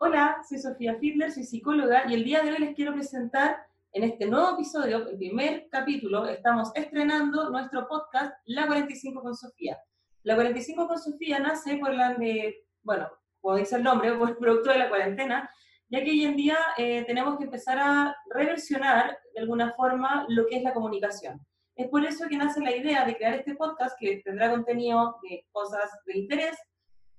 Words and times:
Hola, 0.00 0.44
soy 0.48 0.58
Sofía 0.58 0.94
Fiedler, 0.94 1.32
soy 1.32 1.42
psicóloga 1.42 2.04
y 2.08 2.14
el 2.14 2.22
día 2.22 2.40
de 2.40 2.52
hoy 2.52 2.58
les 2.58 2.76
quiero 2.76 2.92
presentar 2.92 3.66
en 3.92 4.04
este 4.04 4.26
nuevo 4.26 4.54
episodio, 4.54 5.08
el 5.08 5.16
primer 5.16 5.66
capítulo, 5.72 6.24
estamos 6.28 6.70
estrenando 6.76 7.50
nuestro 7.50 7.88
podcast 7.88 8.32
La 8.44 8.68
45 8.68 9.20
con 9.20 9.34
Sofía. 9.34 9.76
La 10.22 10.36
45 10.36 10.86
con 10.86 11.00
Sofía 11.00 11.40
nace 11.40 11.78
por 11.78 11.92
la, 11.92 12.14
de, 12.14 12.64
bueno, 12.84 13.10
como 13.40 13.56
dice 13.56 13.74
el 13.74 13.82
nombre, 13.82 14.14
por 14.18 14.28
el 14.28 14.36
producto 14.36 14.70
de 14.70 14.78
la 14.78 14.88
cuarentena, 14.88 15.50
ya 15.88 16.04
que 16.04 16.10
hoy 16.10 16.24
en 16.26 16.36
día 16.36 16.58
eh, 16.76 17.02
tenemos 17.04 17.36
que 17.36 17.44
empezar 17.46 17.78
a 17.80 18.16
reversionar 18.30 19.18
de 19.34 19.40
alguna 19.40 19.72
forma 19.72 20.26
lo 20.28 20.46
que 20.46 20.58
es 20.58 20.62
la 20.62 20.74
comunicación. 20.74 21.44
Es 21.74 21.88
por 21.88 22.04
eso 22.04 22.28
que 22.28 22.36
nace 22.36 22.60
la 22.60 22.76
idea 22.76 23.04
de 23.04 23.16
crear 23.16 23.34
este 23.34 23.56
podcast 23.56 23.96
que 23.98 24.22
tendrá 24.24 24.48
contenido 24.48 25.16
de 25.28 25.44
cosas 25.50 25.90
de 26.06 26.18
interés. 26.18 26.56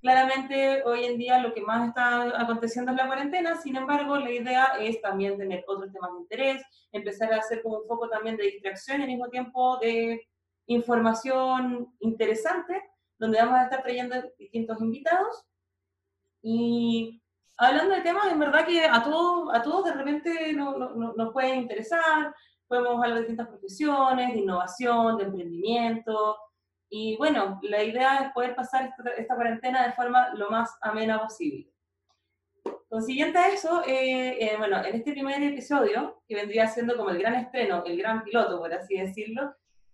Claramente 0.02 0.82
hoy 0.86 1.04
en 1.04 1.18
día 1.18 1.40
lo 1.40 1.54
que 1.54 1.62
más 1.62 1.90
está 1.90 2.42
aconteciendo 2.42 2.92
es 2.92 2.98
la 2.98 3.08
cuarentena, 3.08 3.58
sin 3.58 3.76
embargo 3.76 4.16
la 4.16 4.32
idea 4.32 4.66
es 4.80 5.02
también 5.02 5.38
tener 5.38 5.66
otros 5.68 5.92
temas 5.92 6.12
de 6.14 6.20
interés, 6.22 6.64
empezar 6.94 7.34
a 7.34 7.38
hacer 7.38 7.62
como 7.62 7.80
un 7.80 7.88
foco 7.88 8.08
también 8.08 8.38
de 8.38 8.46
distracción 8.46 9.00
y 9.00 9.04
al 9.04 9.10
mismo 9.10 9.28
tiempo 9.28 9.78
de 9.80 10.26
información 10.68 11.94
interesante, 12.00 12.82
donde 13.18 13.40
vamos 13.40 13.56
a 13.56 13.64
estar 13.64 13.84
trayendo 13.84 14.16
distintos 14.38 14.80
invitados. 14.80 15.44
Y 16.42 17.22
hablando 17.58 17.94
de 17.96 18.02
temas, 18.02 18.32
en 18.32 18.40
verdad 18.40 18.66
que 18.66 18.86
a 18.86 19.04
todos, 19.04 19.54
a 19.54 19.62
todos 19.62 19.84
de 19.84 19.94
repente 19.94 20.54
nos 20.54 21.34
puede 21.34 21.56
interesar, 21.56 22.34
podemos 22.70 23.04
hablar 23.04 23.16
de 23.16 23.20
distintas 23.22 23.50
profesiones, 23.50 24.34
de 24.34 24.40
innovación, 24.40 25.18
de 25.18 25.24
emprendimiento. 25.26 26.38
Y 26.90 27.16
bueno, 27.18 27.60
la 27.62 27.84
idea 27.84 28.18
es 28.18 28.34
poder 28.34 28.56
pasar 28.56 28.94
esta, 29.18 29.36
cuarentena 29.36 29.86
de 29.86 29.94
forma 29.94 30.34
lo 30.34 30.50
más 30.50 30.76
amena 30.82 31.22
posible. 31.22 31.72
Consiguiente 32.90 33.38
a 33.38 33.50
eso, 33.50 33.84
eh, 33.86 34.38
eh, 34.44 34.56
bueno, 34.58 34.84
en 34.84 34.96
este 34.96 35.12
primer 35.12 35.42
episodio, 35.44 36.24
que 36.28 36.36
vendría 36.36 36.68
siendo 36.68 36.98
como 36.98 37.12
el 37.12 37.20
gran 37.20 37.36
estreno, 37.36 37.84
el 37.86 37.98
gran 37.98 38.24
piloto, 38.24 38.58
por 38.58 38.74
así 38.74 38.98
decirlo, 38.98 39.54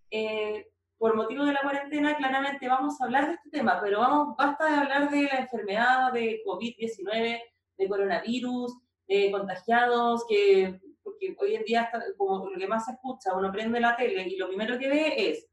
eh, 0.09 0.71
por 0.97 1.15
motivo 1.15 1.43
de 1.43 1.51
la 1.51 1.61
cuarentena, 1.61 2.15
claramente 2.15 2.69
vamos 2.69 2.99
a 2.99 3.05
hablar 3.05 3.27
de 3.27 3.33
este 3.33 3.49
tema, 3.49 3.81
pero 3.83 3.99
vamos, 3.99 4.37
basta 4.37 4.65
de 4.65 4.77
hablar 4.77 5.09
de 5.09 5.23
la 5.23 5.39
enfermedad 5.39 6.13
de 6.13 6.41
COVID-19, 6.45 7.41
de 7.77 7.87
coronavirus, 7.89 8.77
de 9.07 9.31
contagiados, 9.31 10.25
que 10.29 10.79
porque 11.03 11.35
hoy 11.39 11.55
en 11.55 11.63
día 11.65 11.83
está, 11.83 12.01
como 12.17 12.49
lo 12.49 12.57
que 12.57 12.67
más 12.67 12.85
se 12.85 12.93
escucha, 12.93 13.35
uno 13.35 13.51
prende 13.51 13.79
la 13.79 13.95
tele 13.95 14.27
y 14.27 14.37
lo 14.37 14.47
primero 14.47 14.79
que 14.79 14.87
ve 14.87 15.29
es 15.29 15.47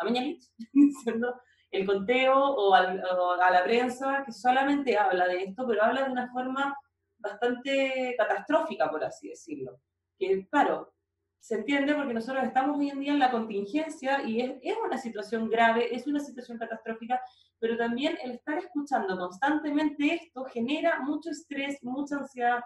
a 0.00 0.04
diciendo 0.72 1.40
el 1.70 1.86
conteo 1.86 2.36
o, 2.36 2.74
a 2.74 3.50
la 3.50 3.62
prensa 3.64 4.24
que 4.24 4.32
solamente 4.32 4.96
habla 4.96 5.28
de 5.28 5.44
esto, 5.44 5.66
pero 5.66 5.84
habla 5.84 6.04
de 6.04 6.10
una 6.10 6.32
forma 6.32 6.76
bastante 7.18 8.14
catastrófica, 8.18 8.90
por 8.90 9.04
así 9.04 9.28
decirlo. 9.28 9.80
Que 10.18 10.48
claro, 10.48 10.92
se 11.38 11.56
entiende 11.56 11.94
porque 11.94 12.14
nosotros 12.14 12.44
estamos 12.44 12.78
hoy 12.78 12.90
en 12.90 13.00
día 13.00 13.12
en 13.12 13.18
la 13.18 13.30
contingencia 13.30 14.22
y 14.22 14.40
es, 14.40 14.52
es, 14.62 14.76
una 14.84 14.98
situación 14.98 15.48
grave, 15.48 15.94
es 15.94 16.06
una 16.06 16.20
situación 16.20 16.58
catastrófica, 16.58 17.20
pero 17.58 17.76
también 17.76 18.18
el 18.22 18.32
estar 18.32 18.58
escuchando 18.58 19.16
constantemente 19.16 20.14
esto 20.14 20.44
genera 20.44 21.00
mucho 21.00 21.30
estrés, 21.30 21.78
mucha 21.82 22.16
ansiedad, 22.16 22.60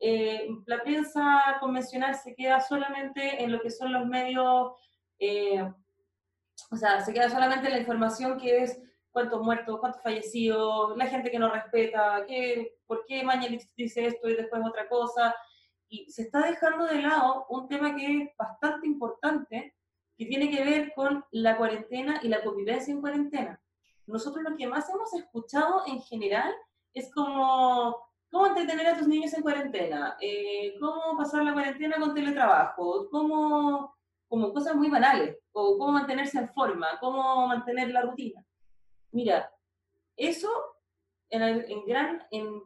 eh, 0.00 0.48
la 0.66 0.82
prensa 0.82 1.56
convencional 1.60 2.14
se 2.14 2.34
queda 2.34 2.60
solamente 2.60 3.42
en 3.42 3.52
lo 3.52 3.60
que 3.60 3.70
son 3.70 3.92
los 3.92 4.06
medios, 4.06 4.72
eh, 5.18 5.66
o 6.70 6.76
sea, 6.76 7.00
se 7.00 7.12
queda 7.12 7.30
solamente 7.30 7.66
en 7.66 7.74
la 7.74 7.80
información 7.80 8.38
que 8.38 8.62
es 8.62 8.80
cuántos 9.10 9.42
muertos, 9.42 9.78
cuántos 9.80 10.02
fallecidos, 10.02 10.96
la 10.96 11.06
gente 11.06 11.30
que 11.30 11.38
no 11.38 11.50
respeta, 11.50 12.24
qué, 12.26 12.76
por 12.86 13.04
qué 13.06 13.22
Mañalich 13.22 13.70
dice 13.76 14.06
esto 14.06 14.28
y 14.28 14.34
después 14.34 14.62
otra 14.64 14.88
cosa. 14.88 15.34
Y 15.88 16.10
se 16.10 16.22
está 16.22 16.46
dejando 16.46 16.84
de 16.86 17.02
lado 17.02 17.46
un 17.48 17.68
tema 17.68 17.94
que 17.94 18.22
es 18.22 18.28
bastante 18.36 18.86
importante, 18.86 19.74
que 20.16 20.26
tiene 20.26 20.50
que 20.50 20.64
ver 20.64 20.92
con 20.94 21.24
la 21.30 21.56
cuarentena 21.56 22.20
y 22.22 22.28
la 22.28 22.42
convivencia 22.42 22.92
en 22.92 23.00
cuarentena. 23.00 23.60
Nosotros 24.06 24.44
lo 24.48 24.56
que 24.56 24.66
más 24.66 24.88
hemos 24.90 25.12
escuchado 25.14 25.84
en 25.86 26.00
general 26.02 26.52
es 26.92 27.12
como 27.12 27.96
cómo 28.30 28.48
entretener 28.48 28.88
a 28.88 28.98
tus 28.98 29.06
niños 29.06 29.32
en 29.34 29.42
cuarentena, 29.42 30.16
eh, 30.20 30.74
cómo 30.80 31.16
pasar 31.16 31.44
la 31.44 31.52
cuarentena 31.52 32.00
con 32.00 32.14
teletrabajo, 32.14 33.08
cómo, 33.10 33.94
como 34.34 34.52
cosas 34.52 34.74
muy 34.74 34.90
banales, 34.90 35.38
o 35.52 35.78
cómo 35.78 35.92
mantenerse 35.92 36.38
en 36.38 36.48
forma, 36.48 36.98
cómo 36.98 37.46
mantener 37.46 37.90
la 37.90 38.02
rutina. 38.02 38.44
Mira, 39.12 39.48
eso 40.16 40.50
en, 41.30 41.86
gran, 41.86 42.20
en, 42.32 42.60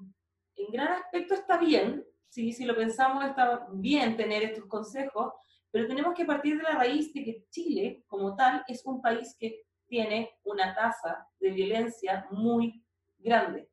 gran 0.73 0.95
aspecto 0.95 1.35
está 1.35 1.59
bien, 1.59 2.07
si, 2.31 2.55
si 2.55 2.65
lo 2.65 2.75
pensamos 2.75 3.23
está 3.23 3.69
bien 3.71 4.17
tener 4.17 4.45
estos 4.45 4.65
consejos, 4.65 5.35
pero 5.71 5.87
tenemos 5.87 6.15
que 6.15 6.25
partir 6.25 6.57
de 6.57 6.63
la 6.63 6.71
raíz 6.71 7.13
de 7.13 7.23
que 7.23 7.45
Chile, 7.51 8.03
como 8.07 8.35
tal, 8.35 8.65
es 8.67 8.87
un 8.87 9.03
país 9.03 9.37
que 9.39 9.67
tiene 9.87 10.39
una 10.45 10.75
tasa 10.75 11.29
de 11.39 11.51
violencia 11.51 12.27
muy 12.31 12.83
grande. 13.19 13.69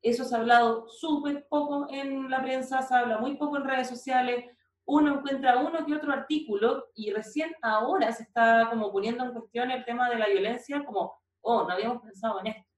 Eso 0.00 0.24
se 0.24 0.34
ha 0.34 0.38
hablado 0.38 0.88
súper 0.88 1.46
poco 1.46 1.88
en 1.90 2.30
la 2.30 2.40
prensa, 2.40 2.80
se 2.80 2.94
habla 2.94 3.18
muy 3.18 3.36
poco 3.36 3.58
en 3.58 3.64
redes 3.64 3.90
sociales, 3.90 4.46
uno 4.88 5.18
encuentra 5.18 5.58
uno 5.58 5.84
que 5.84 5.94
otro 5.94 6.12
artículo 6.12 6.86
y 6.94 7.10
recién 7.10 7.54
ahora 7.62 8.10
se 8.12 8.22
está 8.22 8.68
como 8.70 8.90
poniendo 8.90 9.24
en 9.24 9.32
cuestión 9.32 9.70
el 9.70 9.84
tema 9.84 10.08
de 10.08 10.18
la 10.18 10.28
violencia 10.28 10.84
como, 10.84 11.20
oh, 11.42 11.64
no 11.64 11.70
habíamos 11.70 12.02
pensado 12.02 12.40
en 12.40 12.48
esto. 12.48 12.68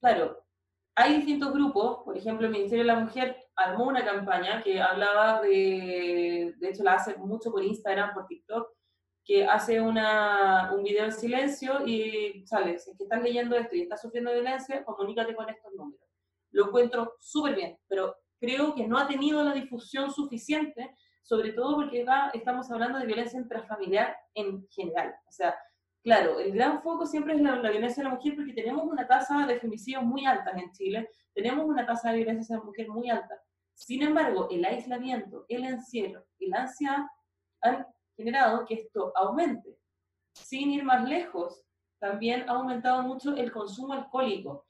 Claro, 0.00 0.44
hay 0.94 1.16
distintos 1.16 1.52
grupos, 1.52 2.02
por 2.04 2.16
ejemplo, 2.16 2.46
el 2.46 2.52
Ministerio 2.52 2.84
de 2.84 2.92
la 2.92 3.00
Mujer 3.00 3.36
armó 3.56 3.84
una 3.84 4.04
campaña 4.04 4.62
que 4.62 4.80
hablaba 4.80 5.42
de, 5.42 6.54
de 6.56 6.68
hecho 6.68 6.82
la 6.82 6.94
hace 6.94 7.16
mucho 7.16 7.50
por 7.52 7.62
Instagram, 7.62 8.14
por 8.14 8.26
TikTok, 8.26 8.68
que 9.24 9.44
hace 9.46 9.80
una, 9.80 10.72
un 10.74 10.82
video 10.82 11.04
en 11.04 11.12
silencio 11.12 11.86
y 11.86 12.46
sale, 12.46 12.78
si 12.78 12.90
es 12.90 12.96
que 12.96 13.04
estás 13.04 13.22
leyendo 13.22 13.56
esto 13.56 13.76
y 13.76 13.82
estás 13.82 14.00
sufriendo 14.00 14.32
violencia, 14.32 14.84
comunícate 14.84 15.34
con 15.34 15.48
estos 15.48 15.72
números 15.74 16.04
lo 16.54 16.68
encuentro 16.68 17.16
súper 17.20 17.56
bien, 17.56 17.78
pero 17.88 18.16
creo 18.38 18.74
que 18.74 18.86
no 18.86 18.96
ha 18.96 19.08
tenido 19.08 19.42
la 19.42 19.52
difusión 19.52 20.12
suficiente, 20.12 20.94
sobre 21.24 21.52
todo 21.52 21.76
porque 21.76 22.04
estamos 22.34 22.70
hablando 22.70 22.98
de 22.98 23.06
violencia 23.06 23.40
intrafamiliar 23.40 24.14
en 24.34 24.68
general. 24.68 25.14
O 25.26 25.32
sea, 25.32 25.58
claro, 26.02 26.38
el 26.38 26.52
gran 26.52 26.82
foco 26.82 27.06
siempre 27.06 27.34
es 27.34 27.40
la, 27.40 27.58
violencia 27.70 28.02
de 28.02 28.10
la 28.10 28.14
mujer 28.14 28.36
porque 28.36 28.52
tenemos 28.52 28.84
una 28.84 29.06
tasa 29.06 29.46
de 29.46 29.58
femicidios 29.58 30.02
muy 30.02 30.26
alta 30.26 30.50
en 30.50 30.70
Chile, 30.72 31.08
tenemos 31.32 31.64
una 31.64 31.86
tasa 31.86 32.10
de 32.10 32.18
violencia 32.18 32.54
de 32.54 32.60
la 32.60 32.66
mujer 32.66 32.88
muy 32.90 33.08
alta. 33.08 33.40
Sin 33.72 34.02
embargo, 34.02 34.48
el 34.50 34.64
aislamiento, 34.66 35.46
el 35.48 35.64
encierro 35.64 36.26
y 36.38 36.48
la 36.48 36.62
ansiedad 36.62 36.98
han 37.62 37.86
generado 38.16 38.66
que 38.66 38.74
esto 38.74 39.10
aumente. 39.16 39.78
Sin 40.34 40.72
ir 40.72 40.84
más 40.84 41.08
lejos, 41.08 41.64
también 41.98 42.44
ha 42.50 42.52
aumentado 42.52 43.02
mucho 43.02 43.34
el 43.34 43.50
consumo 43.50 43.94
alcohólico. 43.94 44.66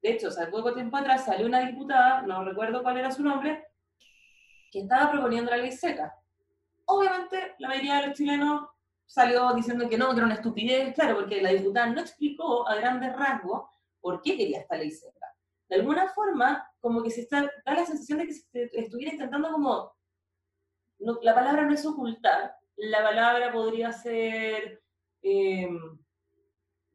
De 0.00 0.12
hecho, 0.12 0.28
hace 0.28 0.46
poco 0.46 0.72
tiempo 0.72 0.96
atrás 0.96 1.24
salió 1.24 1.46
una 1.46 1.66
diputada, 1.66 2.22
no 2.22 2.44
recuerdo 2.44 2.82
cuál 2.82 2.96
era 2.96 3.10
su 3.10 3.24
nombre, 3.24 3.66
que 4.70 4.80
estaba 4.80 5.10
proponiendo 5.10 5.50
la 5.50 5.58
ley 5.58 5.72
seca. 5.72 6.14
Obviamente, 6.86 7.54
la 7.58 7.68
mayoría 7.68 8.00
de 8.00 8.08
los 8.08 8.16
chilenos 8.16 8.68
salió 9.06 9.52
diciendo 9.54 9.88
que 9.88 9.98
no, 9.98 10.10
que 10.10 10.16
era 10.16 10.26
una 10.26 10.34
estupidez, 10.34 10.94
claro, 10.94 11.16
porque 11.16 11.42
la 11.42 11.50
diputada 11.50 11.86
no 11.86 12.00
explicó 12.00 12.68
a 12.68 12.76
grandes 12.76 13.14
rasgos 13.16 13.68
por 14.00 14.22
qué 14.22 14.36
quería 14.36 14.60
esta 14.60 14.76
ley 14.76 14.90
seca. 14.90 15.26
De 15.68 15.76
alguna 15.76 16.08
forma, 16.08 16.68
como 16.80 17.02
que 17.02 17.10
se 17.10 17.22
está, 17.22 17.42
da 17.42 17.74
la 17.74 17.86
sensación 17.86 18.18
de 18.18 18.26
que 18.26 18.34
se 18.34 18.70
estuviera 18.72 19.12
intentando 19.12 19.50
como, 19.52 19.92
la 21.22 21.34
palabra 21.34 21.62
no 21.62 21.74
es 21.74 21.84
ocultar, 21.84 22.54
la 22.76 23.02
palabra 23.02 23.52
podría 23.52 23.92
ser... 23.92 24.82
Eh, 25.22 25.68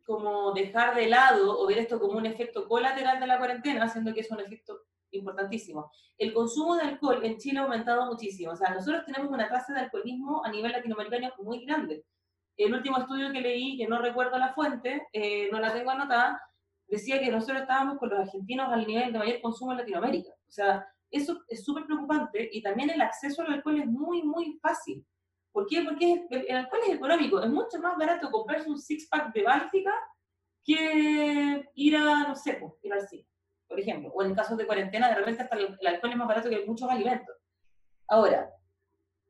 como 0.05 0.53
dejar 0.53 0.95
de 0.95 1.07
lado 1.07 1.59
o 1.59 1.67
ver 1.67 1.79
esto 1.79 1.99
como 1.99 2.17
un 2.17 2.25
efecto 2.25 2.67
colateral 2.67 3.19
de 3.19 3.27
la 3.27 3.37
cuarentena, 3.37 3.85
haciendo 3.85 4.13
que 4.13 4.21
es 4.21 4.31
un 4.31 4.39
efecto 4.39 4.81
importantísimo. 5.17 5.91
El 6.17 6.33
consumo 6.33 6.75
de 6.75 6.83
alcohol 6.83 7.23
en 7.23 7.37
Chile 7.37 7.59
ha 7.59 7.63
aumentado 7.63 8.05
muchísimo. 8.05 8.51
O 8.51 8.55
sea, 8.55 8.73
nosotros 8.73 9.03
tenemos 9.05 9.31
una 9.31 9.49
tasa 9.49 9.73
de 9.73 9.81
alcoholismo 9.81 10.43
a 10.45 10.49
nivel 10.49 10.71
latinoamericano 10.71 11.33
muy 11.39 11.65
grande. 11.65 12.05
El 12.57 12.73
último 12.73 12.97
estudio 12.97 13.31
que 13.31 13.41
leí, 13.41 13.77
que 13.77 13.87
no 13.87 13.99
recuerdo 13.99 14.37
la 14.37 14.53
fuente, 14.53 15.07
eh, 15.11 15.49
no 15.51 15.59
la 15.59 15.73
tengo 15.73 15.91
anotada, 15.91 16.41
decía 16.87 17.19
que 17.19 17.31
nosotros 17.31 17.61
estábamos 17.61 17.97
con 17.97 18.09
los 18.09 18.19
argentinos 18.19 18.71
al 18.71 18.87
nivel 18.87 19.11
de 19.11 19.19
mayor 19.19 19.41
consumo 19.41 19.71
en 19.71 19.79
Latinoamérica. 19.79 20.31
O 20.31 20.51
sea, 20.51 20.87
eso 21.11 21.43
es 21.47 21.63
súper 21.63 21.85
preocupante 21.85 22.49
y 22.51 22.61
también 22.61 22.89
el 22.89 23.01
acceso 23.01 23.41
al 23.41 23.53
alcohol 23.53 23.79
es 23.79 23.87
muy, 23.87 24.23
muy 24.23 24.57
fácil. 24.61 25.05
¿Por 25.51 25.67
qué? 25.67 25.83
Porque 25.83 26.27
el, 26.29 26.55
alcohol 26.57 26.81
es 26.85 26.95
económico. 26.95 27.41
Es 27.41 27.49
mucho 27.49 27.79
más 27.79 27.97
barato 27.97 28.29
comprarse 28.29 28.69
un 28.69 28.77
six-pack 28.77 29.33
de 29.33 29.43
Báltica 29.43 29.93
que 30.63 31.69
ir 31.75 31.95
a, 31.95 32.27
no 32.27 32.35
sé, 32.35 32.55
pues, 32.55 32.73
ir 32.81 32.91
al 32.91 33.07
cine, 33.07 33.25
por 33.67 33.79
ejemplo. 33.79 34.11
O 34.13 34.23
en 34.23 34.35
casos 34.35 34.57
de 34.57 34.65
cuarentena, 34.65 35.09
de 35.09 35.15
repente 35.15 35.43
hasta 35.43 35.55
el, 35.55 35.77
alcohol 35.87 36.11
es 36.11 36.17
más 36.17 36.27
barato 36.27 36.49
que 36.49 36.65
muchos 36.65 36.89
alimentos. 36.89 37.35
Ahora, 38.07 38.51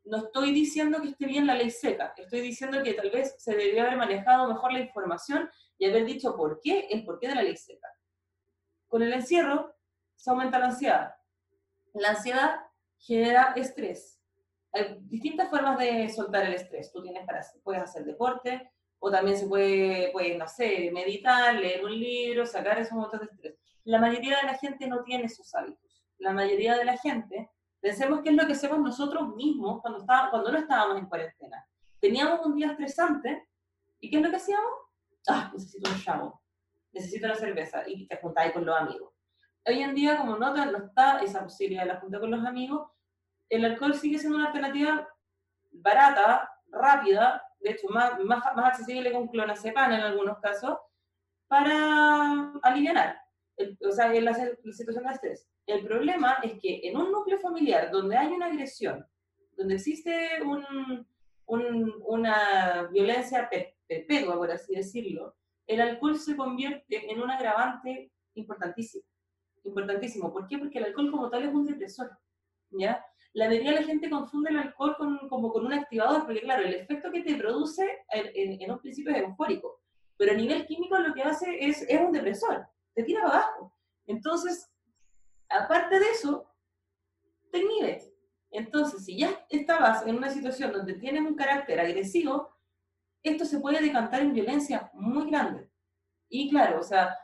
no 0.04 0.18
estoy 0.18 0.52
diciendo 0.52 1.02
que 1.02 1.10
esté 1.10 1.26
bien 1.26 1.48
la 1.48 1.56
ley 1.56 1.72
seca, 1.72 2.14
estoy 2.16 2.42
diciendo 2.42 2.84
que 2.84 2.94
tal 2.94 3.10
vez 3.10 3.36
se 3.40 3.52
debería 3.52 3.84
haber 3.84 3.98
manejado 3.98 4.48
mejor 4.48 4.72
la 4.72 4.80
información 4.80 5.50
y 5.78 5.86
haber 5.86 6.06
dicho 6.06 6.36
por 6.36 6.60
qué, 6.62 6.88
el 6.92 7.04
porqué 7.06 7.28
de 7.28 7.36
la 7.36 7.44
ley 7.44 7.58
seca. 7.58 7.88
Con 8.88 9.02
el 9.02 9.14
encierro 9.14 9.76
se 10.16 10.30
aumenta 10.30 10.60
la 10.60 10.68
ansiedad, 10.68 11.16
La 11.94 12.10
ansiedad 12.10 12.60
genera 12.98 13.54
estrés. 13.56 14.22
Hay 14.74 14.98
distintas 15.02 15.50
formas 15.50 15.78
de 15.80 16.10
soltar 16.10 16.46
el 16.46 16.54
estrés. 16.54 16.92
Tú 16.92 17.02
tienes 17.02 17.26
para, 17.26 17.42
puedes 17.64 17.82
hacer 17.82 18.04
deporte, 18.04 18.72
o 19.00 19.12
también 19.12 19.38
se 19.38 19.48
puede, 19.48 20.10
pues, 20.12 20.38
no 20.38 20.48
sé, 20.48 20.90
meditar, 20.92 21.56
leer 21.56 21.84
un 21.84 21.92
libro, 21.92 22.46
sacar 22.46 22.80
esos 22.80 22.94
momentos 22.94 23.20
de 23.20 23.26
estrés. 23.28 23.56
La 23.84 24.00
mayoría 24.00 24.38
de 24.38 24.48
la 24.48 24.56
gente 24.56 24.88
no 24.88 25.04
tiene 25.04 25.26
esos 25.26 25.54
hábitos. 25.54 26.04
La 26.18 26.32
mayoría 26.32 26.76
de 26.76 26.86
la 26.86 26.98
gente, 26.98 27.52
pensemos 27.80 28.22
que 28.22 28.30
es 28.30 28.36
lo 28.36 28.48
que 28.48 28.54
hacemos 28.54 28.80
nosotros 28.80 29.36
mismos 29.36 29.82
cuando, 29.82 30.00
está, 30.00 30.30
cuando 30.32 30.52
no 30.52 30.58
estábamos 30.58 30.98
en 30.98 31.06
cuarentena. 31.06 31.68
Teníamos 32.00 32.46
un 32.46 32.56
día 32.56 32.72
estresante, 32.72 33.48
¿y 34.00 34.10
qué 34.10 34.18
es 34.18 34.24
lo 34.24 34.30
que 34.30 34.38
hacíamos? 34.38 34.72
Ah, 35.28 35.52
necesito 35.54 35.90
un 35.90 36.02
chavo, 36.02 36.42
necesito 36.92 37.26
una 37.28 37.36
cerveza, 37.36 37.84
y 37.88 38.08
te 38.08 38.18
juntáis 38.18 38.54
con 38.54 38.66
los 38.66 38.76
amigos. 38.76 39.14
Hoy 39.68 39.82
en 39.82 39.96
día, 39.96 40.18
como 40.18 40.38
no, 40.38 40.54
no 40.54 40.78
está 40.78 41.20
esa 41.20 41.44
posibilidad 41.44 41.84
de 41.84 41.94
la 41.94 42.00
junta 42.00 42.20
con 42.20 42.32
los 42.32 42.46
amigos, 42.46 42.90
el 43.50 43.66
alcohol 43.66 43.96
sigue 43.96 44.20
siendo 44.20 44.38
una 44.38 44.48
alternativa 44.48 45.08
barata, 45.72 46.50
rápida, 46.68 47.44
de 47.66 47.72
hecho, 47.72 47.88
más, 47.90 48.24
más, 48.24 48.44
más 48.56 48.66
accesible 48.66 49.12
un 49.18 49.28
clonazepam 49.28 49.92
en 49.92 50.02
algunos 50.02 50.38
casos, 50.38 50.78
para 51.48 52.54
aliviar, 52.62 53.18
o 53.82 53.92
sea, 53.92 54.14
en 54.14 54.26
la, 54.26 54.36
situación 54.36 55.06
de 55.06 55.14
estrés. 55.14 55.50
El 55.66 55.84
problema 55.84 56.38
es 56.44 56.60
que 56.62 56.82
en 56.84 56.96
un 56.96 57.12
núcleo 57.12 57.40
familiar 57.40 57.90
donde 57.90 58.18
hay 58.18 58.28
una 58.28 58.48
agresión, 58.48 59.04
donde 59.58 59.76
existe 59.76 60.44
un, 60.44 61.08
un, 61.48 62.04
una 62.06 62.88
violencia 62.92 63.50
perpetua, 63.50 64.36
por 64.38 64.52
así 64.52 64.76
decirlo, 64.76 65.36
el 65.66 65.82
alcohol 65.82 66.20
se 66.20 66.38
convierte 66.38 67.12
en 67.12 67.20
un 67.20 67.32
agravante 67.32 68.12
importantísimo. 68.36 69.06
Importantísimo. 69.64 70.32
¿Por 70.32 70.48
qué? 70.48 70.60
Porque 70.60 70.78
el 70.78 70.86
alcohol 70.86 71.10
como 71.10 71.32
tal 71.32 71.46
es 71.46 71.54
un 71.54 71.66
depresor. 71.66 72.12
¿ya? 72.70 73.04
La 73.36 73.48
mayoría 73.48 73.72
de 73.72 73.82
la 73.82 73.86
gente 73.86 74.10
confunde 74.10 74.50
el 74.50 74.60
alcohol 74.60 74.96
con, 74.98 75.28
como 75.28 75.52
con 75.52 75.66
un 75.66 75.74
activador, 75.74 76.26
porque 76.26 76.42
claro, 76.42 76.64
el 76.64 76.74
efecto 76.74 77.12
que 77.12 77.22
te 77.22 77.36
produce 77.36 77.86
en, 78.10 78.62
en, 78.62 78.72
un 78.72 78.80
principio 78.80 79.12
es 79.12 79.24
eufórico, 79.24 79.82
pero 80.16 80.32
a 80.32 80.36
nivel 80.36 80.66
químico 80.66 80.98
lo 80.98 81.14
que 81.14 81.22
hace 81.22 81.58
es, 81.60 81.82
es 81.82 82.00
un 82.00 82.14
depresor, 82.14 82.66
te 82.94 83.04
tira 83.04 83.24
para 83.24 83.40
abajo. 83.40 83.74
Entonces, 84.08 84.72
aparte 85.50 86.00
de 86.00 86.06
eso, 86.12 86.50
te 87.52 87.60
inhibe. 87.60 88.14
Entonces, 88.52 89.04
si 89.04 89.20
ya 89.20 89.46
estabas 89.50 90.08
en 90.08 90.16
una 90.16 90.30
situación 90.30 90.72
donde 90.72 90.94
tienes 90.94 91.22
un 91.24 91.36
carácter 91.36 91.82
agresivo, 91.82 92.56
esto 93.22 93.44
se 93.44 93.60
puede 93.60 93.82
decantar 93.82 94.22
en 94.22 94.34
violencia 94.34 94.90
muy 94.94 95.30
grande. 95.30 95.70
Y 96.30 96.50
claro, 96.50 96.80
o 96.80 96.84
sea, 96.84 97.18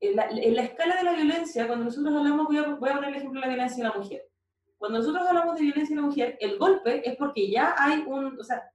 en 0.00 0.16
la, 0.16 0.28
en 0.28 0.56
la 0.56 0.62
escala 0.64 0.96
de 0.96 1.04
la 1.04 1.12
violencia, 1.12 1.68
cuando 1.68 1.84
nosotros 1.84 2.12
hablamos, 2.16 2.48
voy 2.48 2.56
a, 2.56 2.62
voy 2.74 2.90
a 2.90 2.94
poner 2.94 3.10
el 3.10 3.16
ejemplo 3.16 3.40
de 3.40 3.46
la 3.46 3.52
violencia 3.52 3.84
de 3.84 3.90
la 3.90 3.96
mujer 3.96 4.31
cuando 4.82 4.98
nosotros 4.98 5.24
hablamos 5.28 5.54
de 5.54 5.62
violencia 5.62 5.94
en 5.94 6.00
la 6.00 6.08
mujer, 6.08 6.36
el 6.40 6.58
golpe 6.58 7.08
es 7.08 7.16
porque 7.16 7.48
ya 7.48 7.72
hay 7.78 8.02
un, 8.04 8.36
o 8.36 8.42
sea, 8.42 8.68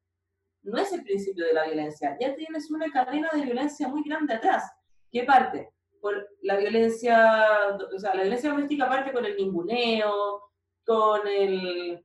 no 0.62 0.78
es 0.78 0.94
el 0.94 1.04
principio 1.04 1.46
de 1.46 1.52
la 1.52 1.66
violencia, 1.66 2.16
ya 2.18 2.34
tienes 2.34 2.72
una 2.72 2.90
cadena 2.90 3.28
de 3.34 3.42
violencia 3.42 3.90
muy 3.90 4.04
grande 4.04 4.36
atrás. 4.36 4.72
¿Qué 5.12 5.24
parte? 5.26 5.70
Por 6.00 6.30
la 6.44 6.56
violencia, 6.56 7.76
o 7.94 8.00
sea, 8.00 8.16
la 8.16 8.22
violencia 8.22 8.50
doméstica 8.50 8.88
parte 8.88 9.12
con 9.12 9.26
el 9.26 9.36
ninguneo, 9.36 10.44
con 10.86 11.28
el 11.28 12.02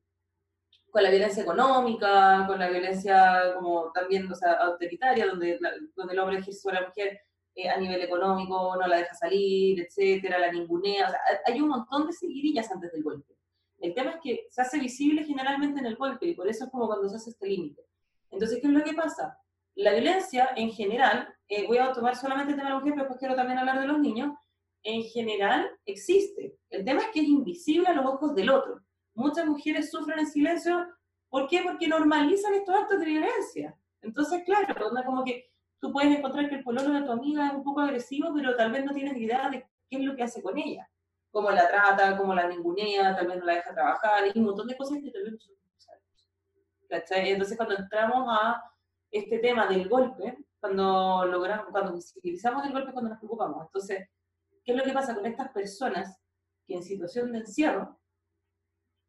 con 0.91 1.03
la 1.05 1.11
violencia 1.11 1.45
económica, 1.45 2.45
con 2.49 2.59
la 2.59 2.69
violencia 2.71 3.55
como 3.55 3.93
también, 3.93 4.29
o 4.33 4.35
sea, 4.35 4.55
autoritaria, 4.55 5.29
donde, 5.29 5.61
donde 5.95 6.13
el 6.13 6.19
hombre 6.19 6.39
ejerce 6.39 6.59
sobre 6.59 6.81
la 6.81 6.89
mujer 6.89 7.21
eh, 7.55 7.69
a 7.69 7.77
nivel 7.79 8.03
económico, 8.03 8.77
no 8.77 8.89
la 8.89 8.97
deja 8.97 9.15
salir, 9.15 9.81
etcétera, 9.81 10.41
la 10.41 10.51
ningunea, 10.51 11.07
o 11.07 11.11
sea, 11.11 11.21
hay 11.47 11.61
un 11.61 11.69
montón 11.69 12.09
de 12.09 12.13
seguidillas 12.13 12.69
antes 12.73 12.91
del 12.91 13.05
golpe. 13.05 13.32
El 13.83 13.95
tema 13.95 14.13
es 14.13 14.21
que 14.23 14.47
se 14.49 14.63
hace 14.63 14.79
visible 14.79 15.25
generalmente 15.25 15.81
en 15.81 15.87
el 15.87 15.97
golpe 15.97 16.29
y 16.29 16.35
por 16.35 16.49
eso 16.49 16.65
es 16.65 16.71
como 16.71 16.87
cuando 16.87 17.09
se 17.09 17.17
hace 17.17 17.31
este 17.31 17.49
límite. 17.49 17.83
Entonces, 18.31 18.61
¿qué 18.61 18.69
es 18.69 18.73
lo 18.73 18.85
que 18.85 18.95
pasa? 18.95 19.37
La 19.75 19.93
violencia 19.93 20.51
en 20.55 20.71
general, 20.71 21.29
eh, 21.49 21.67
voy 21.67 21.79
a 21.79 21.93
tomar 21.93 22.15
solamente 22.15 22.53
el 22.53 22.57
tema 22.57 22.69
de 22.69 22.75
la 22.75 22.79
mujer, 22.79 22.93
pero 22.93 23.05
después 23.05 23.19
quiero 23.19 23.35
también 23.35 23.59
hablar 23.59 23.81
de 23.81 23.89
los 23.89 23.99
niños, 23.99 24.35
en 24.85 25.03
general 25.03 25.69
existe. 25.85 26.57
El 26.71 26.85
tema 26.85 27.01
es 27.01 27.09
que 27.09 27.23
es 27.23 27.27
invisible 27.27 27.89
a 27.89 27.95
los 27.95 28.07
ojos 28.07 28.37
del 28.37 28.51
otro. 28.51 28.81
Muchas 29.15 29.47
mujeres 29.47 29.91
sufren 29.91 30.21
en 30.21 30.27
silencio. 30.29 30.87
¿Por 31.29 31.49
qué? 31.49 31.63
Porque 31.65 31.89
normalizan 31.89 32.55
estos 32.55 32.77
actos 32.77 33.01
de 33.01 33.07
violencia. 33.07 33.77
Entonces, 34.01 34.45
claro, 34.45 34.77
como 35.05 35.25
que 35.25 35.51
tú 35.81 35.93
puedes 35.93 36.17
encontrar 36.17 36.49
que 36.49 36.55
el 36.55 36.63
pololo 36.63 36.91
de 36.91 37.03
tu 37.03 37.11
amiga 37.11 37.49
es 37.49 37.55
un 37.55 37.65
poco 37.65 37.81
agresivo, 37.81 38.33
pero 38.33 38.55
tal 38.55 38.71
vez 38.71 38.85
no 38.85 38.93
tienes 38.93 39.17
idea 39.17 39.51
de 39.51 39.67
qué 39.91 39.97
es 39.97 40.05
lo 40.05 40.15
que 40.15 40.23
hace 40.23 40.41
con 40.41 40.57
ella 40.57 40.89
cómo 41.33 41.51
la 41.51 41.67
trata, 41.67 42.17
cómo 42.17 42.35
la 42.35 42.47
ningunea, 42.47 43.17
tal 43.17 43.27
vez 43.27 43.39
no 43.39 43.47
la 43.47 43.55
deja 43.55 43.75
trabajar, 43.75 44.25
y 44.33 44.39
un 44.39 44.45
montón 44.45 44.69
de 44.69 44.77
cosas 44.77 44.99
que 44.99 45.11
no 45.11 45.39
sabemos. 45.77 46.29
Entonces, 46.89 47.57
cuando 47.57 47.77
entramos 47.77 48.27
a 48.29 48.63
este 49.11 49.39
tema 49.39 49.67
del 49.67 49.89
golpe, 49.89 50.39
cuando 50.61 51.25
logramos, 51.25 51.67
cuando 51.71 51.95
utilizamos 51.95 52.65
el 52.67 52.73
golpe, 52.73 52.93
cuando 52.93 53.11
nos 53.11 53.19
preocupamos. 53.19 53.67
Entonces, 53.67 54.09
¿qué 54.65 54.73
es 54.73 54.79
lo 54.79 54.85
que 54.85 54.93
pasa 54.93 55.15
con 55.15 55.27
estas 55.27 55.51
personas 55.51 56.21
que 56.67 56.75
en 56.75 56.83
situación 56.83 57.33
de 57.33 57.39
encierro, 57.39 57.99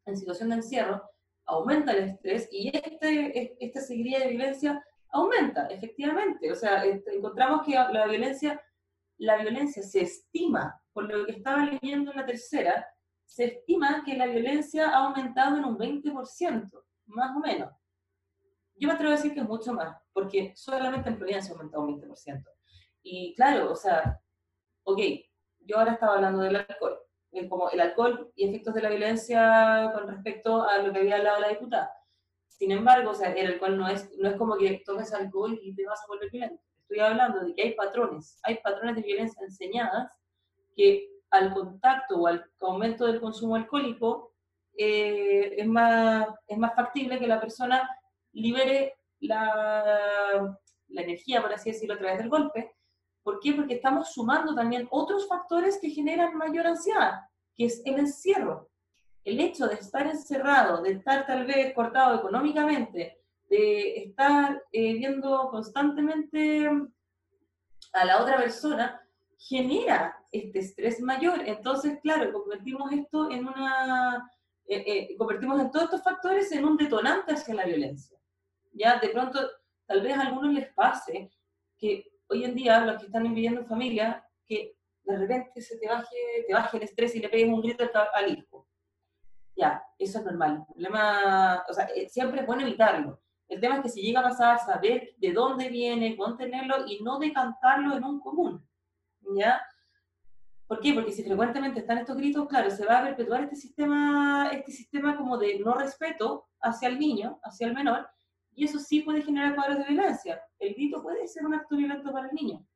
en 0.06 0.16
situación 0.16 0.48
de 0.48 0.56
encierro, 0.56 1.08
aumenta 1.46 1.92
el 1.92 2.04
estrés 2.04 2.48
y 2.50 2.74
este, 2.74 3.56
esta 3.64 3.80
seguidilla 3.80 4.20
de 4.20 4.28
violencia 4.28 4.84
aumenta, 5.10 5.66
efectivamente. 5.66 6.50
O 6.50 6.56
sea, 6.56 6.84
este, 6.84 7.16
encontramos 7.16 7.64
que 7.64 7.74
la 7.74 8.06
violencia, 8.06 8.60
la 9.24 9.38
violencia 9.38 9.82
se 9.82 10.02
estima 10.02 10.80
por 10.92 11.04
lo 11.04 11.26
que 11.26 11.32
estaba 11.32 11.64
leyendo 11.64 12.10
en 12.10 12.18
la 12.18 12.26
tercera, 12.26 12.86
se 13.24 13.44
estima 13.44 14.02
que 14.04 14.16
la 14.16 14.26
violencia 14.26 14.90
ha 14.90 15.06
aumentado 15.06 15.56
en 15.56 15.64
un 15.64 15.76
20%, 15.76 16.70
más 17.06 17.36
o 17.36 17.40
menos. 17.40 17.70
Yo 18.76 18.88
me 18.88 18.94
atrevo 18.94 19.12
a 19.12 19.16
decir 19.16 19.32
que 19.32 19.40
es 19.40 19.48
mucho 19.48 19.72
más, 19.72 19.96
porque 20.12 20.52
solamente 20.56 21.08
en 21.08 21.18
Providencia 21.18 21.52
ha 21.52 21.56
aumentado 21.56 21.84
un 21.84 22.00
20%. 22.00 22.44
Y 23.02 23.34
claro, 23.34 23.72
o 23.72 23.76
sea, 23.76 24.20
ok, 24.84 25.00
yo 25.60 25.78
ahora 25.78 25.92
estaba 25.92 26.14
hablando 26.14 26.42
del 26.42 26.56
alcohol, 26.56 26.98
como 27.48 27.70
el 27.70 27.80
alcohol 27.80 28.32
y 28.36 28.48
efectos 28.48 28.74
de 28.74 28.82
la 28.82 28.90
violencia 28.90 29.90
con 29.94 30.06
respecto 30.06 30.62
a 30.68 30.78
lo 30.78 30.92
que 30.92 31.00
había 31.00 31.16
hablado 31.16 31.40
la 31.40 31.48
diputada. 31.48 31.92
Sin 32.48 32.70
embargo, 32.70 33.10
o 33.10 33.14
sea, 33.14 33.32
el 33.32 33.54
alcohol 33.54 33.76
no 33.76 33.88
es, 33.88 34.10
no 34.18 34.28
es 34.28 34.36
como 34.36 34.56
que 34.56 34.82
tomes 34.84 35.12
alcohol 35.12 35.58
y 35.60 35.74
te 35.74 35.84
vas 35.86 36.00
a 36.02 36.06
volver 36.06 36.30
violento. 36.30 36.62
Estoy 36.88 37.00
hablando 37.00 37.40
de 37.40 37.54
que 37.54 37.62
hay 37.62 37.74
patrones, 37.74 38.38
hay 38.42 38.58
patrones 38.58 38.96
de 38.96 39.02
violencia 39.02 39.42
enseñadas 39.42 40.12
que 40.76 41.08
al 41.30 41.52
contacto 41.54 42.16
o 42.20 42.26
al 42.26 42.44
aumento 42.60 43.06
del 43.06 43.20
consumo 43.20 43.56
alcohólico 43.56 44.34
eh, 44.76 45.54
es, 45.56 45.66
más, 45.66 46.28
es 46.46 46.58
más 46.58 46.74
factible 46.74 47.18
que 47.18 47.26
la 47.26 47.40
persona 47.40 47.88
libere 48.32 48.94
la, 49.20 50.58
la 50.88 51.02
energía, 51.02 51.40
por 51.40 51.52
así 51.52 51.70
decirlo, 51.70 51.94
a 51.94 51.98
través 51.98 52.18
del 52.18 52.28
golpe. 52.28 52.74
¿Por 53.22 53.40
qué? 53.40 53.54
Porque 53.54 53.74
estamos 53.74 54.12
sumando 54.12 54.54
también 54.54 54.86
otros 54.90 55.26
factores 55.26 55.78
que 55.80 55.88
generan 55.88 56.36
mayor 56.36 56.66
ansiedad, 56.66 57.20
que 57.54 57.64
es 57.66 57.80
el 57.86 57.98
encierro. 57.98 58.68
El 59.24 59.40
hecho 59.40 59.66
de 59.66 59.76
estar 59.76 60.06
encerrado, 60.06 60.82
de 60.82 60.92
estar 60.92 61.26
tal 61.26 61.46
vez 61.46 61.72
cortado 61.72 62.16
económicamente, 62.16 63.23
estar 63.56 64.62
eh, 64.72 64.94
viendo 64.94 65.48
constantemente 65.50 66.68
a 67.92 68.04
la 68.04 68.22
otra 68.22 68.36
persona, 68.36 69.00
genera 69.38 70.16
este 70.32 70.58
estrés 70.60 71.00
mayor. 71.00 71.40
Entonces, 71.46 71.98
claro, 72.02 72.32
convertimos 72.32 72.90
esto 72.92 73.30
en 73.30 73.46
una, 73.46 74.30
eh, 74.66 74.84
eh, 74.86 75.16
convertimos 75.16 75.60
en 75.60 75.70
todos 75.70 75.84
estos 75.84 76.02
factores 76.02 76.50
en 76.52 76.64
un 76.64 76.76
detonante 76.76 77.34
hacia 77.34 77.54
la 77.54 77.64
violencia. 77.64 78.18
Ya, 78.72 78.98
de 78.98 79.08
pronto, 79.08 79.40
tal 79.86 80.00
vez 80.02 80.16
a 80.16 80.22
algunos 80.22 80.52
les 80.52 80.72
pase 80.74 81.30
que 81.78 82.10
hoy 82.28 82.44
en 82.44 82.54
día, 82.54 82.80
los 82.80 82.98
que 82.98 83.06
están 83.06 83.22
viviendo 83.22 83.60
en 83.60 83.66
familia, 83.66 84.26
que 84.46 84.76
de 85.02 85.16
repente 85.16 85.60
se 85.60 85.78
te 85.78 85.86
baje, 85.86 86.16
te 86.46 86.54
baje 86.54 86.76
el 86.78 86.82
estrés 86.84 87.14
y 87.14 87.20
le 87.20 87.28
pegues 87.28 87.48
un 87.48 87.60
grito 87.60 87.84
al 88.14 88.32
hijo. 88.32 88.66
Ya, 89.56 89.82
eso 89.98 90.18
es 90.18 90.24
normal. 90.24 90.64
El 90.68 90.74
problema, 90.74 91.64
o 91.68 91.72
sea, 91.72 91.88
siempre 92.08 92.40
es 92.40 92.46
bueno 92.46 92.62
evitarlo. 92.62 93.20
El 93.48 93.60
tema 93.60 93.76
es 93.76 93.82
que 93.82 93.88
si 93.88 94.02
llega 94.02 94.20
a 94.20 94.24
pasar, 94.24 94.58
saber 94.58 95.14
de 95.18 95.32
dónde 95.32 95.68
viene, 95.68 96.16
contenerlo 96.16 96.86
y 96.86 97.02
no 97.02 97.18
decantarlo 97.18 97.96
en 97.96 98.04
un 98.04 98.20
común. 98.20 98.66
¿Ya? 99.36 99.60
¿Por 100.66 100.80
qué? 100.80 100.94
Porque 100.94 101.12
si 101.12 101.22
frecuentemente 101.22 101.80
están 101.80 101.98
estos 101.98 102.16
gritos, 102.16 102.48
claro, 102.48 102.70
se 102.70 102.86
va 102.86 102.98
a 102.98 103.04
perpetuar 103.04 103.42
este 103.44 103.56
sistema, 103.56 104.50
este 104.52 104.72
sistema 104.72 105.16
como 105.16 105.36
de 105.36 105.58
no 105.58 105.74
respeto 105.74 106.48
hacia 106.60 106.88
el 106.88 106.98
niño, 106.98 107.38
hacia 107.42 107.66
el 107.66 107.74
menor, 107.74 108.08
y 108.54 108.64
eso 108.64 108.78
sí 108.78 109.00
puede 109.00 109.22
generar 109.22 109.54
cuadros 109.54 109.78
de 109.78 109.84
violencia. 109.84 110.42
El 110.58 110.74
grito 110.74 111.02
puede 111.02 111.26
ser 111.28 111.44
un 111.44 111.54
acto 111.54 111.76
violento 111.76 112.12
para 112.12 112.28
el 112.28 112.34
niño. 112.34 112.66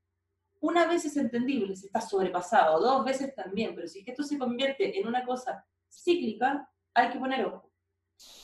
Una 0.61 0.87
vez 0.87 1.05
es 1.05 1.17
entendible, 1.17 1.77
si 1.77 1.87
está 1.87 2.01
sobrepasado, 2.01 2.81
dos 2.81 3.05
veces 3.05 3.35
también, 3.35 3.75
pero 3.75 3.87
si 3.87 4.01
es 4.01 4.05
que 4.05 4.11
esto 4.11 4.25
se 4.25 4.39
convierte 4.39 4.99
en 4.99 5.07
una 5.07 5.25
cosa 5.25 5.65
cíclica, 5.89 6.69
hay 6.95 7.11
que 7.11 7.19
poner 7.19 7.47
ojo. 7.47 7.71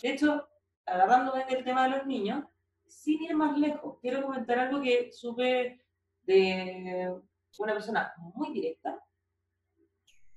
De 0.00 0.10
hecho, 0.10 0.48
agarrándome 0.86 1.44
del 1.46 1.64
tema 1.64 1.84
de 1.84 1.96
los 1.96 2.06
niños, 2.06 2.44
sin 2.86 3.22
ir 3.22 3.34
más 3.34 3.58
lejos, 3.58 3.98
quiero 4.00 4.22
comentar 4.22 4.58
algo 4.58 4.80
que 4.80 5.10
supe 5.12 5.80
de 6.22 7.14
una 7.58 7.72
persona 7.72 8.12
muy 8.34 8.52
directa, 8.52 9.00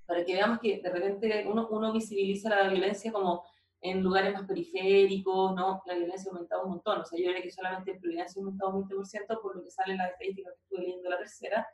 para 0.05 0.23
que 0.23 0.33
veamos 0.33 0.59
que 0.59 0.81
de 0.81 0.89
repente 0.89 1.45
uno, 1.47 1.67
uno 1.69 1.91
visibiliza 1.91 2.49
la 2.49 2.69
violencia 2.69 3.11
como 3.11 3.43
en 3.81 4.01
lugares 4.01 4.33
más 4.33 4.47
periféricos, 4.47 5.53
¿no? 5.53 5.83
La 5.85 5.95
violencia 5.95 6.29
ha 6.29 6.33
aumentado 6.33 6.63
un 6.63 6.69
montón, 6.69 7.01
o 7.01 7.05
sea, 7.05 7.19
yo 7.19 7.29
creo 7.29 7.43
que 7.43 7.51
solamente 7.51 7.91
en 7.91 7.99
Providencia 7.99 8.39
ha 8.39 8.43
aumentado 8.43 8.75
un 8.75 8.87
20% 8.87 9.41
por 9.41 9.55
lo 9.55 9.63
que 9.63 9.69
sale 9.69 9.91
en 9.91 9.99
las 9.99 10.11
estadísticas 10.11 10.53
que 10.53 10.61
estuve 10.63 10.81
leyendo 10.81 11.09
la 11.09 11.17
tercera. 11.17 11.67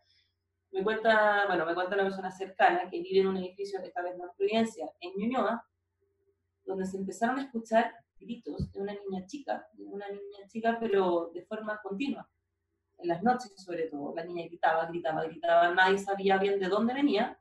Me 0.71 0.83
cuenta, 0.83 1.45
bueno, 1.47 1.65
me 1.65 1.75
cuenta 1.75 1.95
una 1.95 2.03
persona 2.03 2.31
cercana 2.31 2.89
que 2.89 2.99
vive 2.99 3.19
en 3.19 3.27
un 3.27 3.37
edificio, 3.37 3.79
esta 3.79 4.01
vez 4.01 4.17
no 4.17 4.25
en 4.25 4.31
Providencia, 4.35 4.91
en 4.99 5.13
Ñuñoa, 5.15 5.65
donde 6.65 6.85
se 6.85 6.97
empezaron 6.97 7.39
a 7.39 7.43
escuchar 7.43 7.93
gritos 8.23 8.71
de 8.71 8.79
una 8.79 8.93
niña 8.93 9.25
chica, 9.25 9.67
de 9.73 9.85
una 9.85 10.07
niña 10.07 10.47
chica, 10.47 10.77
pero 10.79 11.31
de 11.33 11.43
forma 11.45 11.79
continua. 11.81 12.29
En 12.97 13.07
las 13.09 13.21
noches, 13.23 13.53
sobre 13.57 13.87
todo, 13.87 14.13
la 14.15 14.23
niña 14.23 14.45
gritaba, 14.45 14.85
gritaba, 14.85 15.23
gritaba, 15.25 15.73
nadie 15.73 15.97
sabía 15.97 16.37
bien 16.37 16.59
de 16.59 16.67
dónde 16.67 16.93
venía, 16.93 17.39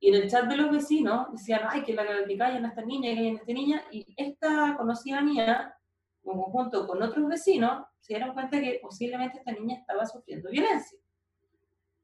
y 0.00 0.08
en 0.10 0.14
el 0.22 0.30
chat 0.30 0.44
de 0.44 0.56
los 0.56 0.70
vecinos 0.70 1.32
decían, 1.32 1.62
ay, 1.68 1.82
que 1.82 1.92
la 1.92 2.04
que 2.24 2.38
callan 2.38 2.64
a 2.64 2.68
esta 2.68 2.82
niña, 2.82 3.10
que 3.10 3.16
callan 3.16 3.34
a 3.36 3.38
esta 3.38 3.52
niña, 3.52 3.84
y 3.90 4.06
esta 4.16 4.76
conocida 4.76 5.20
mía, 5.22 5.74
junto 6.22 6.86
con 6.86 7.02
otros 7.02 7.26
vecinos, 7.26 7.84
se 8.00 8.14
dieron 8.14 8.34
cuenta 8.34 8.60
que 8.60 8.78
posiblemente 8.80 9.38
esta 9.38 9.52
niña 9.52 9.76
estaba 9.76 10.06
sufriendo 10.06 10.50
violencia. 10.50 10.98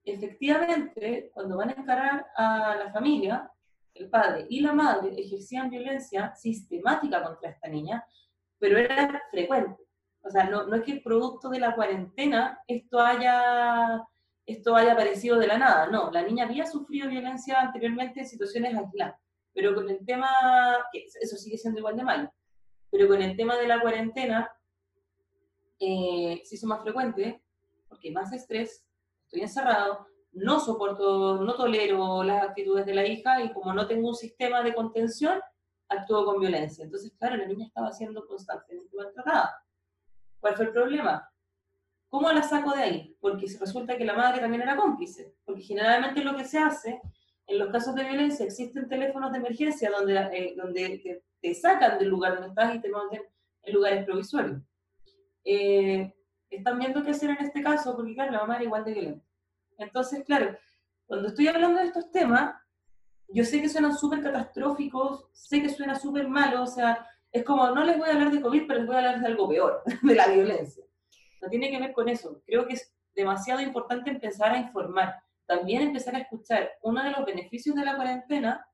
Efectivamente, 0.03 1.31
cuando 1.33 1.57
van 1.57 1.71
a 1.71 1.73
encarar 1.73 2.27
a 2.37 2.77
la 2.77 2.93
familia, 2.93 3.51
el 3.95 4.11
padre 4.11 4.47
y 4.49 4.61
la 4.61 4.73
madre 4.73 5.15
ejercían 5.17 5.71
violencia 5.71 6.35
sistemática 6.35 7.23
contra 7.23 7.51
esta 7.51 7.69
niña, 7.69 8.05
pero 8.59 8.79
era 8.79 9.23
frecuente. 9.31 9.83
O 10.23 10.31
sea, 10.31 10.45
no, 10.45 10.75
es 10.75 10.83
que 10.83 11.01
producto 11.01 11.49
de 11.49 11.61
la 11.61 11.75
cuarentena 11.75 12.59
esto 12.67 13.01
haya 13.01 14.03
esto 14.47 14.77
haya 14.77 14.93
aparecido 14.93 15.39
de 15.39 15.47
la 15.47 15.59
nada. 15.59 15.87
No, 15.87 16.11
la 16.11 16.23
niña 16.23 16.45
había 16.45 16.67
sufrido 16.67 17.09
violencia 17.09 17.61
anteriormente 17.61 18.21
en 18.21 18.29
situaciones 18.29 18.77
aisladas, 18.77 19.19
pero 19.55 19.75
con 19.75 19.89
el 19.89 20.05
tema, 20.05 20.29
eso 20.93 21.37
sigue 21.37 21.57
siendo 21.57 21.79
igual 21.79 21.97
de 21.97 22.05
malo, 22.05 22.33
pero 22.91 23.09
con 23.09 23.23
el 23.23 23.37
tema 23.37 23.57
de 23.57 23.69
la 23.69 23.81
cuarentena 23.81 24.51
eh, 25.79 26.43
se 26.45 26.57
hizo 26.57 26.67
más 26.67 26.83
frecuente 26.83 27.43
porque 27.89 28.11
más 28.11 28.33
estrés, 28.33 28.85
estoy 29.25 29.43
encerrado, 29.43 30.07
no 30.35 30.61
soporto, 30.61 31.41
no 31.41 31.55
tolero 31.55 32.23
las 32.23 32.45
actitudes 32.45 32.87
de 32.87 32.95
la 32.95 33.07
hija 33.07 33.43
y 33.43 33.53
como 33.53 33.73
no 33.73 33.87
tengo 33.87 34.09
un 34.09 34.15
sistema 34.15 34.63
de 34.63 34.75
contención, 34.75 35.41
actúo 35.89 36.25
con 36.25 36.41
violencia. 36.41 36.85
Entonces, 36.85 37.13
claro, 37.19 37.37
la 37.37 37.47
niña 37.47 37.67
estaba 37.67 37.93
siendo 37.93 38.27
constantemente 38.27 38.97
maltratada. 38.97 39.63
¿Cuál 40.41 40.57
fue 40.57 40.67
el 40.67 40.73
problema? 40.73 41.31
¿Cómo 42.09 42.31
la 42.33 42.43
saco 42.43 42.75
de 42.75 42.83
ahí? 42.83 43.17
Porque 43.21 43.47
resulta 43.59 43.97
que 43.97 44.05
la 44.05 44.15
madre 44.15 44.41
también 44.41 44.63
era 44.63 44.77
cómplice. 44.77 45.35
Porque 45.45 45.63
generalmente 45.63 46.23
lo 46.23 46.37
que 46.37 46.45
se 46.45 46.59
hace, 46.59 47.01
en 47.47 47.59
los 47.59 47.71
casos 47.71 47.95
de 47.95 48.05
violencia, 48.05 48.45
existen 48.45 48.89
teléfonos 48.89 49.33
de 49.33 49.39
emergencia 49.39 49.91
donde, 49.91 50.17
eh, 50.33 50.55
donde 50.57 51.23
te, 51.41 51.55
sacan 51.55 51.99
del 51.99 52.09
lugar 52.09 52.35
donde 52.35 52.49
estás 52.49 52.75
y 52.75 52.81
te 52.81 52.89
mandan 52.89 53.21
en 53.63 53.75
lugares 53.75 54.05
provisorios. 54.05 54.61
Eh, 55.45 56.15
están 56.51 56.79
viendo 56.79 57.03
qué 57.03 57.11
hacer 57.11 57.31
en 57.31 57.45
este 57.45 57.63
caso, 57.63 57.95
porque 57.97 58.15
claro, 58.15 58.33
la 58.33 58.41
mamá 58.41 58.57
era 58.57 58.65
igual 58.65 58.85
de 58.85 58.93
violenta. 58.93 59.24
Entonces, 59.79 60.25
claro, 60.25 60.57
cuando 61.07 61.29
estoy 61.29 61.49
hablando 61.49 61.81
de 61.81 61.87
estos 61.87 62.11
temas, 62.11 62.55
yo 63.29 63.45
sé 63.45 63.61
que 63.61 63.69
suenan 63.69 63.97
súper 63.97 64.23
catastróficos, 64.23 65.29
sé 65.33 65.61
que 65.63 65.69
suena 65.69 65.95
súper 65.95 66.29
malo, 66.29 66.63
o 66.63 66.67
sea, 66.67 67.07
es 67.33 67.45
como, 67.45 67.69
no 67.71 67.85
les 67.85 67.99
voy 67.99 68.09
a 68.09 68.13
hablar 68.13 68.31
de 68.31 68.41
COVID, 68.41 68.67
pero 68.67 68.79
les 68.81 68.87
voy 68.87 68.97
a 68.97 68.99
hablar 68.99 69.21
de 69.21 69.27
algo 69.27 69.49
peor, 69.49 69.83
de 70.03 70.15
la 70.15 70.29
violencia 70.29 70.85
tiene 71.49 71.71
que 71.71 71.81
ver 71.81 71.93
con 71.93 72.09
eso. 72.09 72.43
Creo 72.47 72.67
que 72.67 72.75
es 72.75 72.93
demasiado 73.15 73.61
importante 73.61 74.11
empezar 74.11 74.53
a 74.53 74.59
informar, 74.59 75.15
también 75.47 75.83
empezar 75.83 76.15
a 76.17 76.21
escuchar. 76.21 76.73
Uno 76.83 77.03
de 77.03 77.11
los 77.11 77.25
beneficios 77.25 77.77
de 77.77 77.85
la 77.85 77.97
cuarentena 77.97 78.67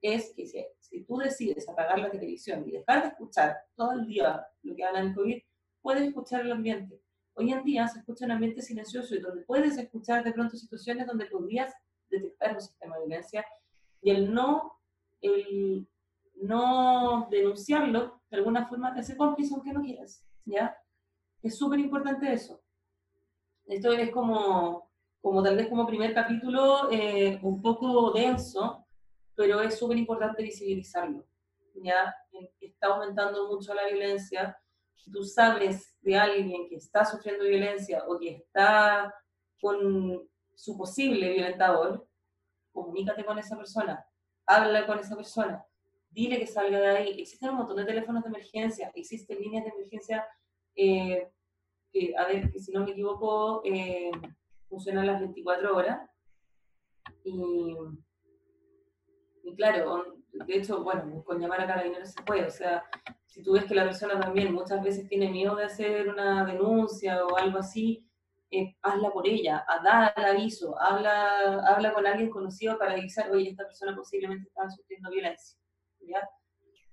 es 0.00 0.32
que 0.34 0.46
si, 0.46 1.04
tú 1.04 1.18
decides 1.18 1.68
apagar 1.68 1.98
la 1.98 2.10
televisión 2.10 2.66
y 2.66 2.72
dejar 2.72 3.02
de 3.02 3.08
escuchar 3.08 3.58
todo 3.74 3.92
el 3.92 4.06
día 4.06 4.46
lo 4.62 4.74
que 4.74 4.84
hablan 4.84 5.14
COVID, 5.14 5.40
puedes 5.82 6.02
escuchar 6.02 6.40
el 6.42 6.52
ambiente. 6.52 7.00
Hoy 7.34 7.52
en 7.52 7.64
día 7.64 7.86
se 7.88 8.00
escucha 8.00 8.24
un 8.24 8.32
ambiente 8.32 8.62
silencioso 8.62 9.14
y 9.14 9.20
donde 9.20 9.42
puedes 9.42 9.76
escuchar 9.78 10.24
de 10.24 10.32
pronto 10.32 10.56
situaciones 10.56 11.06
donde 11.06 11.26
podrías 11.26 11.72
detectar 12.10 12.54
un 12.54 12.60
sistema 12.60 12.96
de 12.96 13.06
violencia 13.06 13.44
y 14.02 14.10
el 14.10 14.32
no, 14.32 14.78
el 15.20 15.88
no 16.42 17.28
denunciarlo 17.30 18.22
de 18.30 18.36
alguna 18.38 18.66
forma 18.66 18.92
te 18.92 19.00
hace 19.00 19.16
cómplice 19.16 19.54
aunque 19.54 19.72
no 19.72 19.82
quieras, 19.82 20.24
¿ya? 20.44 20.76
Es 21.42 21.56
súper 21.56 21.78
importante 21.78 22.32
eso. 22.32 22.62
Esto 23.66 23.92
es 23.92 24.10
como, 24.10 24.90
como 25.20 25.42
tal 25.42 25.56
vez 25.56 25.68
como 25.68 25.86
primer 25.86 26.12
capítulo 26.12 26.90
eh, 26.90 27.38
un 27.42 27.62
poco 27.62 28.12
denso, 28.12 28.86
pero 29.34 29.60
es 29.60 29.78
súper 29.78 29.96
importante 29.96 30.42
visibilizarlo. 30.42 31.24
Ya 31.82 32.14
está 32.60 32.88
aumentando 32.88 33.48
mucho 33.48 33.72
la 33.74 33.86
violencia. 33.86 34.58
Si 35.02 35.10
tú 35.10 35.24
sabes 35.24 35.96
de 36.00 36.16
alguien 36.16 36.68
que 36.68 36.76
está 36.76 37.04
sufriendo 37.04 37.44
violencia 37.44 38.04
o 38.06 38.18
que 38.18 38.30
está 38.30 39.14
con 39.60 40.28
su 40.54 40.76
posible 40.76 41.32
violentador, 41.32 42.06
comunícate 42.72 43.24
con 43.24 43.38
esa 43.38 43.56
persona, 43.56 44.04
habla 44.46 44.86
con 44.86 44.98
esa 44.98 45.16
persona, 45.16 45.64
dile 46.10 46.38
que 46.38 46.46
salga 46.46 46.78
de 46.78 46.88
ahí. 46.88 47.20
Existen 47.20 47.50
un 47.50 47.56
montón 47.56 47.76
de 47.76 47.84
teléfonos 47.84 48.22
de 48.22 48.28
emergencia, 48.28 48.92
existen 48.94 49.40
líneas 49.40 49.64
de 49.64 49.70
emergencia 49.70 50.26
eh, 50.74 51.30
que, 51.92 52.14
a 52.16 52.26
ver, 52.26 52.52
que 52.52 52.58
si 52.58 52.72
no 52.72 52.84
me 52.84 52.92
equivoco, 52.92 53.62
eh, 53.64 54.10
funcionan 54.68 55.06
las 55.06 55.20
24 55.20 55.76
horas. 55.76 56.08
Y, 57.24 57.74
claro, 59.56 60.19
de 60.46 60.56
hecho, 60.56 60.82
bueno, 60.82 61.22
con 61.24 61.40
llamar 61.40 61.60
a 61.62 61.66
carabineros 61.66 62.10
se 62.10 62.22
puede. 62.22 62.46
O 62.46 62.50
sea, 62.50 62.84
si 63.26 63.42
tú 63.42 63.52
ves 63.52 63.64
que 63.64 63.74
la 63.74 63.84
persona 63.84 64.18
también 64.18 64.52
muchas 64.52 64.82
veces 64.82 65.08
tiene 65.08 65.30
miedo 65.30 65.56
de 65.56 65.64
hacer 65.64 66.08
una 66.08 66.44
denuncia 66.44 67.24
o 67.24 67.36
algo 67.36 67.58
así, 67.58 68.06
eh, 68.50 68.76
hazla 68.82 69.12
por 69.12 69.28
ella, 69.28 69.64
a 69.68 69.80
dar 69.82 70.12
el 70.16 70.24
aviso, 70.24 70.80
habla, 70.80 71.60
habla 71.66 71.92
con 71.94 72.06
alguien 72.06 72.30
conocido 72.30 72.76
para 72.78 72.92
avisar, 72.92 73.30
oye, 73.30 73.50
esta 73.50 73.64
persona 73.64 73.94
posiblemente 73.94 74.48
está 74.48 74.68
sufriendo 74.68 75.08
violencia. 75.10 75.56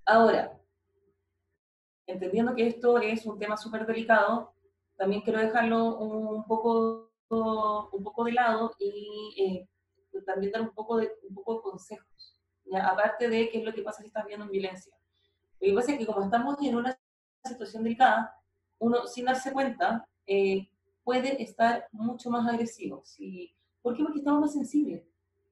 Ahora, 0.05 0.55
entendiendo 2.05 2.55
que 2.55 2.67
esto 2.67 2.99
es 2.99 3.25
un 3.25 3.39
tema 3.39 3.57
súper 3.57 3.85
delicado, 3.87 4.53
también 4.97 5.21
quiero 5.21 5.39
dejarlo 5.39 5.97
un 5.97 6.45
poco, 6.45 7.11
un 7.29 8.03
poco 8.03 8.23
de 8.25 8.33
lado 8.33 8.75
y 8.79 9.35
eh, 9.37 10.23
también 10.25 10.51
dar 10.51 10.61
un 10.61 10.73
poco 10.73 10.97
de, 10.97 11.11
un 11.27 11.35
poco 11.35 11.55
de 11.55 11.61
consejos, 11.61 12.36
¿ya? 12.71 12.87
aparte 12.87 13.29
de 13.29 13.49
qué 13.49 13.59
es 13.59 13.63
lo 13.63 13.73
que 13.73 13.81
pasa 13.81 14.01
si 14.01 14.07
estás 14.07 14.25
viendo 14.25 14.45
en 14.45 14.51
violencia. 14.51 14.93
Lo 15.59 15.67
que 15.67 15.73
pasa 15.73 15.91
es 15.93 15.99
que 15.99 16.05
como 16.05 16.23
estamos 16.23 16.57
en 16.61 16.75
una 16.75 16.99
situación 17.43 17.83
delicada, 17.83 18.35
uno 18.79 19.07
sin 19.07 19.25
darse 19.25 19.51
cuenta 19.51 20.07
eh, 20.25 20.69
puede 21.03 21.41
estar 21.41 21.87
mucho 21.91 22.29
más 22.29 22.47
agresivo. 22.47 23.01
¿sí? 23.03 23.55
¿Por 23.81 23.95
qué? 23.95 24.03
Porque 24.03 24.19
estamos 24.19 24.41
más 24.41 24.53
sensibles. 24.53 25.03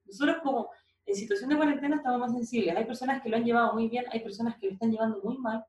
Nosotros 0.04 0.36
como 0.42 0.70
en 1.06 1.14
situación 1.14 1.50
de 1.50 1.56
cuarentena 1.56 1.96
estamos 1.96 2.20
más 2.20 2.32
sensibles. 2.32 2.76
Hay 2.76 2.84
personas 2.84 3.22
que 3.22 3.28
lo 3.28 3.36
han 3.36 3.44
llevado 3.44 3.72
muy 3.72 3.88
bien, 3.88 4.04
hay 4.10 4.20
personas 4.20 4.56
que 4.58 4.66
lo 4.66 4.72
están 4.72 4.90
llevando 4.90 5.20
muy 5.22 5.38
mal, 5.38 5.64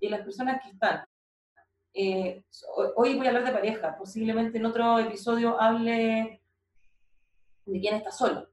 y 0.00 0.08
las 0.08 0.22
personas 0.22 0.62
que 0.62 0.70
están. 0.70 1.04
Eh, 1.94 2.44
hoy 2.96 3.16
voy 3.16 3.26
a 3.26 3.30
hablar 3.30 3.44
de 3.44 3.52
pareja, 3.52 3.96
posiblemente 3.98 4.58
en 4.58 4.66
otro 4.66 4.98
episodio 4.98 5.60
hable 5.60 6.40
de 7.66 7.80
quién 7.80 7.96
está 7.96 8.12
solo, 8.12 8.48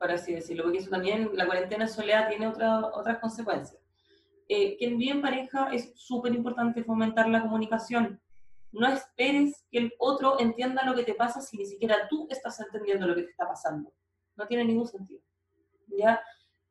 por 0.00 0.10
así 0.10 0.32
decirlo, 0.32 0.62
porque 0.64 0.78
eso 0.78 0.88
también, 0.88 1.30
la 1.34 1.44
cuarentena 1.44 1.86
soledad 1.86 2.30
tiene 2.30 2.48
otra, 2.48 2.86
otras 2.86 3.18
consecuencias. 3.18 3.78
Eh, 4.48 4.78
quien 4.78 4.96
vive 4.96 5.12
en 5.12 5.20
pareja 5.20 5.68
es 5.72 5.92
súper 5.94 6.34
importante 6.34 6.82
fomentar 6.82 7.28
la 7.28 7.42
comunicación. 7.42 8.18
No 8.72 8.88
esperes 8.88 9.66
que 9.70 9.78
el 9.78 9.92
otro 9.98 10.40
entienda 10.40 10.84
lo 10.84 10.94
que 10.94 11.04
te 11.04 11.14
pasa 11.14 11.42
si 11.42 11.58
ni 11.58 11.66
siquiera 11.66 12.08
tú 12.08 12.26
estás 12.30 12.58
entendiendo 12.60 13.06
lo 13.06 13.14
que 13.14 13.24
te 13.24 13.30
está 13.30 13.46
pasando. 13.46 13.92
No 14.36 14.46
tiene 14.46 14.64
ningún 14.64 14.86
sentido. 14.86 15.20
¿ya? 15.88 16.18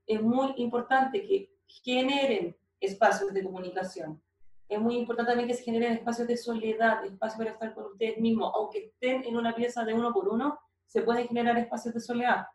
Es 0.08 0.22
muy 0.24 0.54
importante 0.58 1.22
que 1.22 1.56
generen 1.68 2.58
espacios 2.80 3.32
de 3.32 3.44
comunicación. 3.44 4.20
Es 4.68 4.82
muy 4.82 4.98
importante 4.98 5.32
también 5.32 5.48
que 5.48 5.56
se 5.56 5.64
generen 5.64 5.94
espacios 5.94 6.28
de 6.28 6.36
soledad, 6.36 7.06
espacios 7.06 7.38
para 7.38 7.52
estar 7.52 7.76
con 7.76 7.86
ustedes 7.86 8.18
mismos. 8.18 8.52
Aunque 8.56 8.86
estén 8.86 9.24
en 9.24 9.38
una 9.38 9.54
pieza 9.54 9.86
de 9.86 9.94
uno 9.94 10.12
por 10.12 10.30
uno, 10.30 10.60
se 10.88 11.04
pueden 11.04 11.28
generar 11.28 11.60
espacios 11.60 11.94
de 11.94 12.00
soledad. 12.00 12.48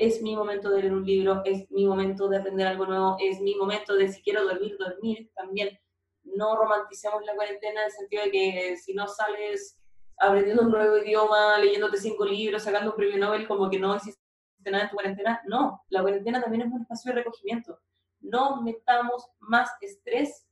Es 0.00 0.22
mi 0.22 0.34
momento 0.34 0.70
de 0.70 0.80
leer 0.80 0.94
un 0.94 1.04
libro, 1.04 1.42
es 1.44 1.70
mi 1.70 1.86
momento 1.86 2.28
de 2.28 2.38
aprender 2.38 2.66
algo 2.66 2.86
nuevo, 2.86 3.16
es 3.20 3.40
mi 3.40 3.54
momento 3.54 3.94
de 3.94 4.08
si 4.08 4.22
quiero 4.22 4.44
dormir, 4.44 4.76
dormir. 4.78 5.30
También 5.34 5.78
no 6.24 6.56
romanticemos 6.56 7.24
la 7.24 7.34
cuarentena 7.34 7.80
en 7.82 7.86
el 7.86 7.92
sentido 7.92 8.24
de 8.24 8.30
que 8.30 8.76
si 8.76 8.94
no 8.94 9.06
sales 9.06 9.78
aprendiendo 10.18 10.62
un 10.62 10.70
nuevo 10.70 10.98
idioma, 10.98 11.58
leyéndote 11.58 11.98
cinco 11.98 12.24
libros, 12.24 12.62
sacando 12.62 12.90
un 12.90 12.96
premio 12.96 13.18
Nobel, 13.18 13.46
como 13.46 13.68
que 13.68 13.78
no 13.78 13.96
hiciste 13.96 14.20
nada 14.66 14.84
en 14.84 14.90
tu 14.90 14.96
cuarentena. 14.96 15.42
No, 15.46 15.82
la 15.88 16.02
cuarentena 16.02 16.40
también 16.40 16.62
es 16.62 16.72
un 16.72 16.82
espacio 16.82 17.12
de 17.12 17.18
recogimiento 17.18 17.80
no 18.20 18.62
metamos 18.62 19.26
más 19.40 19.70
estrés 19.80 20.46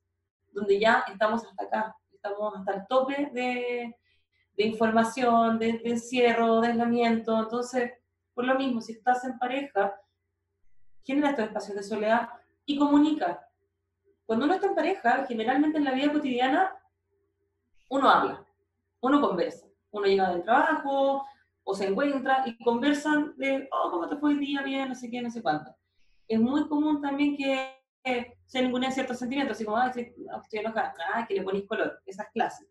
donde 0.53 0.81
ya 0.81 1.05
estamos 1.11 1.45
hasta 1.45 1.65
acá, 1.65 1.97
estamos 2.13 2.55
hasta 2.57 2.75
el 2.75 2.87
tope 2.89 3.31
de, 3.33 3.95
información, 4.57 5.59
de, 5.59 5.81
encierro, 5.85 6.61
de 6.61 6.69
aislamiento. 6.69 7.39
Entonces, 7.39 7.93
Por 8.39 8.47
lo 8.47 8.55
mismo, 8.55 8.81
si 8.81 8.93
estás 8.93 9.25
en 9.25 9.37
pareja, 9.37 10.01
genera 11.03 11.31
estos 11.31 11.47
espacios 11.47 11.77
de 11.77 11.83
soledad 11.83 12.29
y 12.65 12.79
comunica. 12.79 13.45
Cuando 14.27 14.45
uno 14.45 14.55
está 14.55 14.69
en 14.69 14.77
pareja, 14.77 15.27
generalmente 15.27 15.79
en 15.79 15.85
la 15.85 15.91
vida 15.91 16.13
cotidiana, 16.13 16.73
uno 17.91 18.09
habla, 18.09 18.47
uno 19.01 19.21
conversa. 19.21 19.67
Uno 19.91 20.07
llega 20.07 20.31
del 20.31 20.45
trabajo 20.45 21.27
o 21.65 21.75
se 21.75 21.89
encuentra 21.89 22.45
y 22.47 22.57
conversan 22.63 23.37
de, 23.39 23.69
oh, 23.73 23.91
¿cómo 23.91 24.09
te 24.09 24.17
fue 24.19 24.31
el 24.31 24.39
día? 24.39 24.63
Bien, 24.63 24.89
no 24.89 24.95
sé 24.95 25.11
qué, 25.11 25.21
no 25.21 25.33
sé 25.33 25.43
cuánto. 25.43 25.75
Es 26.29 26.39
muy 26.39 26.69
común 26.69 27.03
también 27.03 27.37
que 27.37 27.75
se 28.47 28.63
ningunen 28.63 28.93
ciertos 28.93 29.19
sentimientos, 29.19 29.57
así 29.57 29.65
como, 29.65 29.79
ah, 29.79 29.89
estoy, 29.89 30.15
estoy 30.45 30.61
enojada, 30.61 30.95
ah, 31.13 31.27
que 31.27 31.35
le 31.35 31.43
ponéis 31.43 31.67
color, 31.67 32.01
esas 32.07 32.29
clases. 32.33 32.69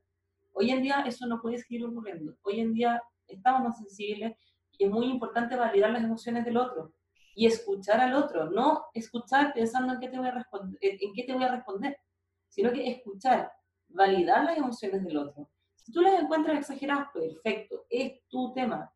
Hoy 0.53 0.71
en 0.71 0.81
día 0.81 1.01
eso 1.01 1.27
no 1.27 1.41
puede 1.41 1.57
seguir 1.57 1.83
ocurriendo. 1.83 2.37
Hoy 2.43 2.61
en 2.61 2.73
día 2.73 3.03
estamos 3.27 3.63
más 3.63 3.77
sensibles 3.79 4.33
y 4.77 4.85
es 4.85 4.91
muy 4.91 5.07
importante 5.07 5.55
validar 5.55 5.91
las 5.91 6.03
emociones 6.03 6.45
del 6.45 6.57
otro 6.57 6.93
y 7.35 7.45
escuchar 7.45 7.99
al 7.99 8.15
otro, 8.15 8.49
no 8.49 8.85
escuchar 8.93 9.53
pensando 9.53 9.93
en 9.93 9.99
qué 9.99 10.09
te 10.09 10.17
voy 10.17 10.27
a 10.27 10.31
responder, 10.31 10.77
en 10.81 11.13
qué 11.13 11.23
te 11.23 11.33
voy 11.33 11.43
a 11.43 11.51
responder, 11.51 11.99
sino 12.47 12.71
que 12.71 12.89
escuchar, 12.89 13.51
validar 13.89 14.43
las 14.43 14.57
emociones 14.57 15.03
del 15.03 15.17
otro. 15.17 15.49
Si 15.75 15.91
tú 15.91 16.01
las 16.01 16.21
encuentras 16.21 16.57
exageradas, 16.57 17.09
perfecto, 17.13 17.85
es 17.89 18.21
tu 18.27 18.53
tema. 18.53 18.91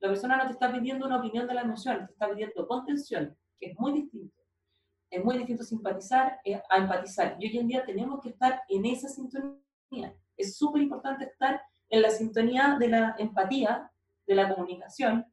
La 0.00 0.08
persona 0.08 0.36
no 0.36 0.46
te 0.46 0.52
está 0.52 0.72
pidiendo 0.72 1.06
una 1.06 1.18
opinión 1.18 1.46
de 1.46 1.54
la 1.54 1.62
emoción, 1.62 2.06
te 2.06 2.12
está 2.12 2.28
pidiendo 2.28 2.66
contención, 2.66 3.36
que 3.58 3.70
es 3.70 3.78
muy 3.78 3.92
distinto. 3.92 4.42
Es 5.08 5.24
muy 5.24 5.38
distinto 5.38 5.62
simpatizar 5.62 6.40
eh, 6.44 6.60
a 6.68 6.76
empatizar. 6.78 7.36
Y 7.38 7.46
hoy 7.46 7.58
en 7.58 7.68
día 7.68 7.84
tenemos 7.86 8.20
que 8.20 8.30
estar 8.30 8.62
en 8.68 8.84
esa 8.84 9.08
sintonía. 9.08 10.14
Es 10.36 10.56
súper 10.56 10.82
importante 10.82 11.24
estar 11.24 11.62
en 11.88 12.02
la 12.02 12.10
sintonía 12.10 12.76
de 12.78 12.88
la 12.88 13.14
empatía, 13.18 13.90
de 14.26 14.34
la 14.34 14.48
comunicación, 14.48 15.26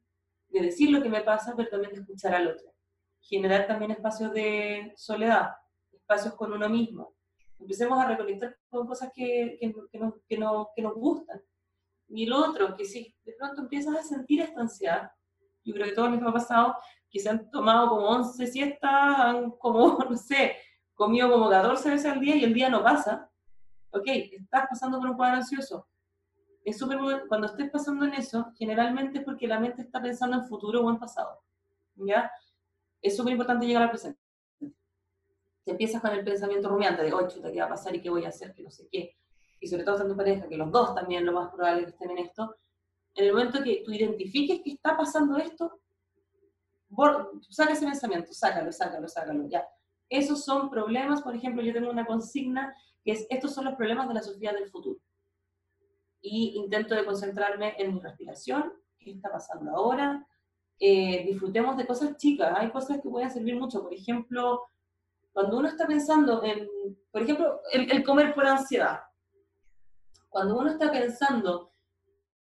de 0.48 0.60
decir 0.60 0.90
lo 0.90 1.02
que 1.02 1.08
me 1.08 1.22
pasa, 1.22 1.54
pero 1.56 1.68
también 1.68 1.94
de 1.94 2.00
escuchar 2.00 2.34
al 2.34 2.48
otro. 2.48 2.72
Generar 3.20 3.66
también 3.66 3.90
espacios 3.92 4.32
de 4.32 4.92
soledad, 4.96 5.52
espacios 5.92 6.34
con 6.34 6.52
uno 6.52 6.68
mismo. 6.68 7.14
Empecemos 7.58 7.98
a 7.98 8.08
reconectar 8.08 8.56
con 8.68 8.86
cosas 8.86 9.10
que, 9.14 9.56
que, 9.60 9.72
que, 9.90 9.98
nos, 9.98 10.14
que, 10.28 10.36
no, 10.36 10.70
que 10.74 10.82
nos 10.82 10.94
gustan. 10.94 11.40
Y 12.08 12.26
lo 12.26 12.38
otro, 12.38 12.76
que 12.76 12.84
si 12.84 13.14
de 13.24 13.32
pronto 13.32 13.62
empiezas 13.62 13.96
a 13.96 14.02
sentir 14.02 14.40
esta 14.40 14.60
ansiedad, 14.60 15.10
yo 15.64 15.72
creo 15.74 15.86
que 15.86 15.94
todo 15.94 16.10
nos 16.10 16.28
ha 16.28 16.32
pasado, 16.32 16.76
que 17.08 17.20
se 17.20 17.28
han 17.28 17.50
tomado 17.50 17.88
como 17.88 18.08
11 18.08 18.46
siestas, 18.46 18.90
han 18.92 19.50
como, 19.52 19.98
no 20.10 20.16
sé, 20.16 20.56
comido 20.94 21.30
como 21.30 21.48
14 21.48 21.90
veces 21.90 22.12
al 22.12 22.20
día 22.20 22.36
y 22.36 22.44
el 22.44 22.52
día 22.54 22.68
no 22.68 22.82
pasa, 22.82 23.30
ok, 23.90 24.06
estás 24.06 24.66
pasando 24.68 24.98
por 24.98 25.08
un 25.08 25.16
cuadro 25.16 25.36
ansioso, 25.36 25.88
es 26.64 26.78
súper 26.78 26.98
cuando 27.28 27.46
estés 27.48 27.70
pasando 27.70 28.04
en 28.04 28.14
eso, 28.14 28.52
generalmente 28.56 29.18
es 29.18 29.24
porque 29.24 29.46
la 29.46 29.58
mente 29.58 29.82
está 29.82 30.00
pensando 30.00 30.36
en 30.36 30.46
futuro 30.46 30.82
o 30.82 30.90
en 30.90 30.98
pasado. 30.98 31.40
¿Ya? 31.96 32.30
Es 33.00 33.16
súper 33.16 33.32
importante 33.32 33.66
llegar 33.66 33.82
al 33.82 33.90
presente. 33.90 34.20
Te 35.64 35.72
empiezas 35.72 36.00
con 36.00 36.12
el 36.12 36.24
pensamiento 36.24 36.68
rumiante 36.68 37.02
de, 37.02 37.12
oh, 37.12 37.28
chuta, 37.28 37.50
¿qué 37.52 37.60
va 37.60 37.66
a 37.66 37.70
pasar 37.70 37.94
y 37.94 38.00
qué 38.00 38.10
voy 38.10 38.24
a 38.24 38.28
hacer? 38.28 38.54
Que 38.54 38.62
no 38.62 38.70
sé 38.70 38.88
qué. 38.90 39.16
Y 39.60 39.68
sobre 39.68 39.84
todo 39.84 39.94
estando 39.94 40.14
en 40.14 40.18
pareja, 40.18 40.48
que 40.48 40.56
los 40.56 40.70
dos 40.70 40.94
también 40.94 41.24
lo 41.24 41.32
más 41.32 41.52
probable 41.52 41.84
que 41.84 41.90
estén 41.90 42.10
en 42.10 42.18
esto. 42.18 42.56
En 43.14 43.26
el 43.26 43.32
momento 43.32 43.62
que 43.62 43.82
tú 43.84 43.92
identifiques 43.92 44.60
que 44.62 44.72
está 44.72 44.96
pasando 44.96 45.36
esto, 45.36 45.80
saca 47.48 47.72
ese 47.72 47.86
pensamiento, 47.86 48.32
sácalo, 48.32 48.72
sácalo, 48.72 49.08
sácalo, 49.08 49.48
ya. 49.48 49.66
Esos 50.08 50.44
son 50.44 50.68
problemas, 50.68 51.22
por 51.22 51.34
ejemplo, 51.34 51.62
yo 51.62 51.72
tengo 51.72 51.90
una 51.90 52.06
consigna 52.06 52.74
que 53.04 53.12
es, 53.12 53.26
estos 53.30 53.54
son 53.54 53.64
los 53.64 53.74
problemas 53.74 54.08
de 54.08 54.14
la 54.14 54.22
sociedad 54.22 54.54
del 54.54 54.68
futuro 54.68 55.00
y 56.22 56.54
intento 56.56 56.94
de 56.94 57.04
concentrarme 57.04 57.74
en 57.78 57.94
mi 57.94 58.00
respiración, 58.00 58.72
qué 58.98 59.10
está 59.10 59.30
pasando 59.30 59.76
ahora. 59.76 60.26
Eh, 60.78 61.24
disfrutemos 61.26 61.76
de 61.76 61.86
cosas 61.86 62.16
chicas, 62.16 62.54
hay 62.56 62.70
cosas 62.70 63.00
que 63.02 63.08
pueden 63.08 63.30
servir 63.30 63.56
mucho, 63.56 63.82
por 63.82 63.92
ejemplo, 63.92 64.62
cuando 65.32 65.58
uno 65.58 65.68
está 65.68 65.86
pensando 65.86 66.42
en, 66.44 66.68
por 67.10 67.22
ejemplo, 67.22 67.60
el, 67.72 68.04
comer 68.04 68.34
por 68.34 68.46
ansiedad. 68.46 69.00
Cuando 70.28 70.58
uno 70.58 70.70
está 70.70 70.90
pensando, 70.90 71.72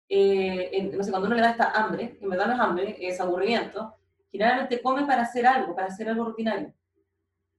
eh, 0.08 0.70
en, 0.72 0.96
no 0.96 1.04
sé, 1.04 1.10
cuando 1.10 1.26
uno 1.26 1.36
le 1.36 1.42
da 1.42 1.50
esta 1.50 1.70
hambre, 1.72 2.18
que 2.18 2.26
me 2.26 2.36
da 2.36 2.46
no 2.46 2.62
hambre, 2.62 2.96
es 3.00 3.20
aburrimiento, 3.20 3.94
generalmente 4.30 4.80
come 4.80 5.04
para 5.06 5.22
hacer 5.22 5.46
algo, 5.46 5.74
para 5.74 5.88
hacer 5.88 6.08
algo 6.08 6.24
rutinario. 6.24 6.72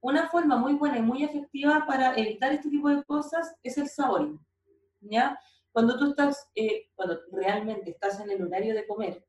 Una 0.00 0.28
forma 0.28 0.56
muy 0.56 0.74
buena 0.74 0.98
y 0.98 1.02
muy 1.02 1.22
efectiva 1.22 1.84
para 1.86 2.14
evitar 2.16 2.52
este 2.52 2.70
tipo 2.70 2.88
de 2.88 3.04
cosas 3.04 3.54
es 3.62 3.76
el 3.76 3.88
saboring, 3.88 4.40
¿ya? 5.00 5.38
Cuando 5.72 5.98
tú 5.98 6.10
estás, 6.10 6.48
eh, 6.54 6.90
cuando 6.94 7.20
realmente 7.32 7.90
estás 7.90 8.20
en 8.20 8.30
el 8.30 8.42
horario 8.42 8.74
de 8.74 8.86
comer, 8.86 9.24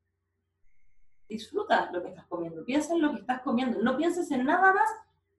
disfruta 1.27 1.91
lo 1.91 2.01
que 2.01 2.10
estás 2.10 2.25
comiendo, 2.27 2.65
piensa 2.65 2.93
en 2.93 3.01
lo 3.01 3.12
que 3.12 3.19
estás 3.19 3.41
comiendo, 3.41 3.82
no 3.82 3.95
pienses 3.95 4.30
en 4.32 4.45
nada 4.45 4.73
más 4.73 4.89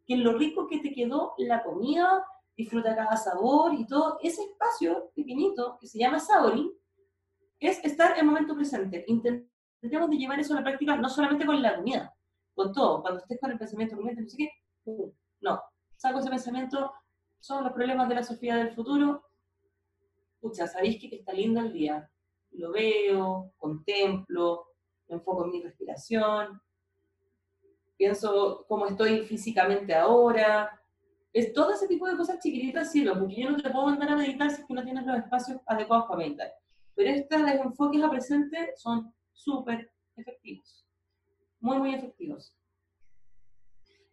que 0.06 0.14
en 0.14 0.24
lo 0.24 0.38
rico 0.38 0.66
que 0.66 0.78
te 0.78 0.92
quedó 0.92 1.34
la 1.38 1.62
comida, 1.62 2.24
disfruta 2.56 2.96
cada 2.96 3.16
sabor 3.16 3.74
y 3.74 3.86
todo. 3.86 4.18
Ese 4.22 4.42
espacio 4.42 5.10
pequeñito 5.14 5.78
que 5.80 5.86
se 5.86 5.98
llama 5.98 6.18
saboring 6.18 6.72
es 7.58 7.84
estar 7.84 8.18
en 8.18 8.26
momento 8.26 8.54
presente. 8.54 9.04
Intentemos 9.06 10.10
de 10.10 10.16
llevar 10.16 10.40
eso 10.40 10.54
a 10.54 10.56
la 10.56 10.64
práctica 10.64 10.96
no 10.96 11.08
solamente 11.08 11.46
con 11.46 11.60
la 11.62 11.76
comida, 11.76 12.14
con 12.54 12.72
todo. 12.72 13.02
Cuando 13.02 13.20
estés 13.20 13.38
con 13.40 13.50
el 13.50 13.58
pensamiento 13.58 13.96
no 13.96 14.28
sé 14.28 14.36
qué, 14.36 14.50
no, 15.40 15.62
saco 15.96 16.18
ese 16.18 16.30
pensamiento, 16.30 16.92
son 17.38 17.64
los 17.64 17.72
problemas 17.72 18.08
de 18.08 18.14
la 18.16 18.22
sociedad 18.22 18.56
del 18.56 18.74
futuro, 18.74 19.24
escucha, 20.42 20.66
¿sabéis 20.66 20.98
que 20.98 21.14
está 21.14 21.32
lindo 21.32 21.60
el 21.60 21.72
día? 21.72 22.10
Lo 22.50 22.72
veo, 22.72 23.52
contemplo, 23.56 24.66
me 25.08 25.14
enfoco 25.14 25.44
en 25.44 25.52
mi 25.52 25.62
respiración, 25.62 26.60
pienso 27.96 28.64
cómo 28.66 28.86
estoy 28.86 29.24
físicamente 29.24 29.94
ahora. 29.94 30.80
Es 31.32 31.52
todo 31.52 31.72
ese 31.72 31.86
tipo 31.86 32.08
de 32.08 32.16
cosas 32.16 32.40
chiquititas 32.40 32.90
sirven, 32.90 33.20
porque 33.20 33.40
yo 33.40 33.50
no 33.50 33.56
te 33.56 33.70
puedo 33.70 33.86
mandar 33.86 34.10
a 34.10 34.16
meditar 34.16 34.50
si 34.50 34.62
es 34.62 34.66
que 34.66 34.74
no 34.74 34.82
tienes 34.82 35.06
los 35.06 35.16
espacios 35.16 35.60
adecuados 35.64 36.06
para 36.06 36.18
meditar. 36.18 36.52
Pero 36.96 37.10
estos 37.10 37.40
enfoques 37.40 38.02
a 38.02 38.10
presente 38.10 38.72
son 38.76 39.14
súper 39.32 39.92
efectivos, 40.16 40.84
muy, 41.60 41.78
muy 41.78 41.94
efectivos. 41.94 42.54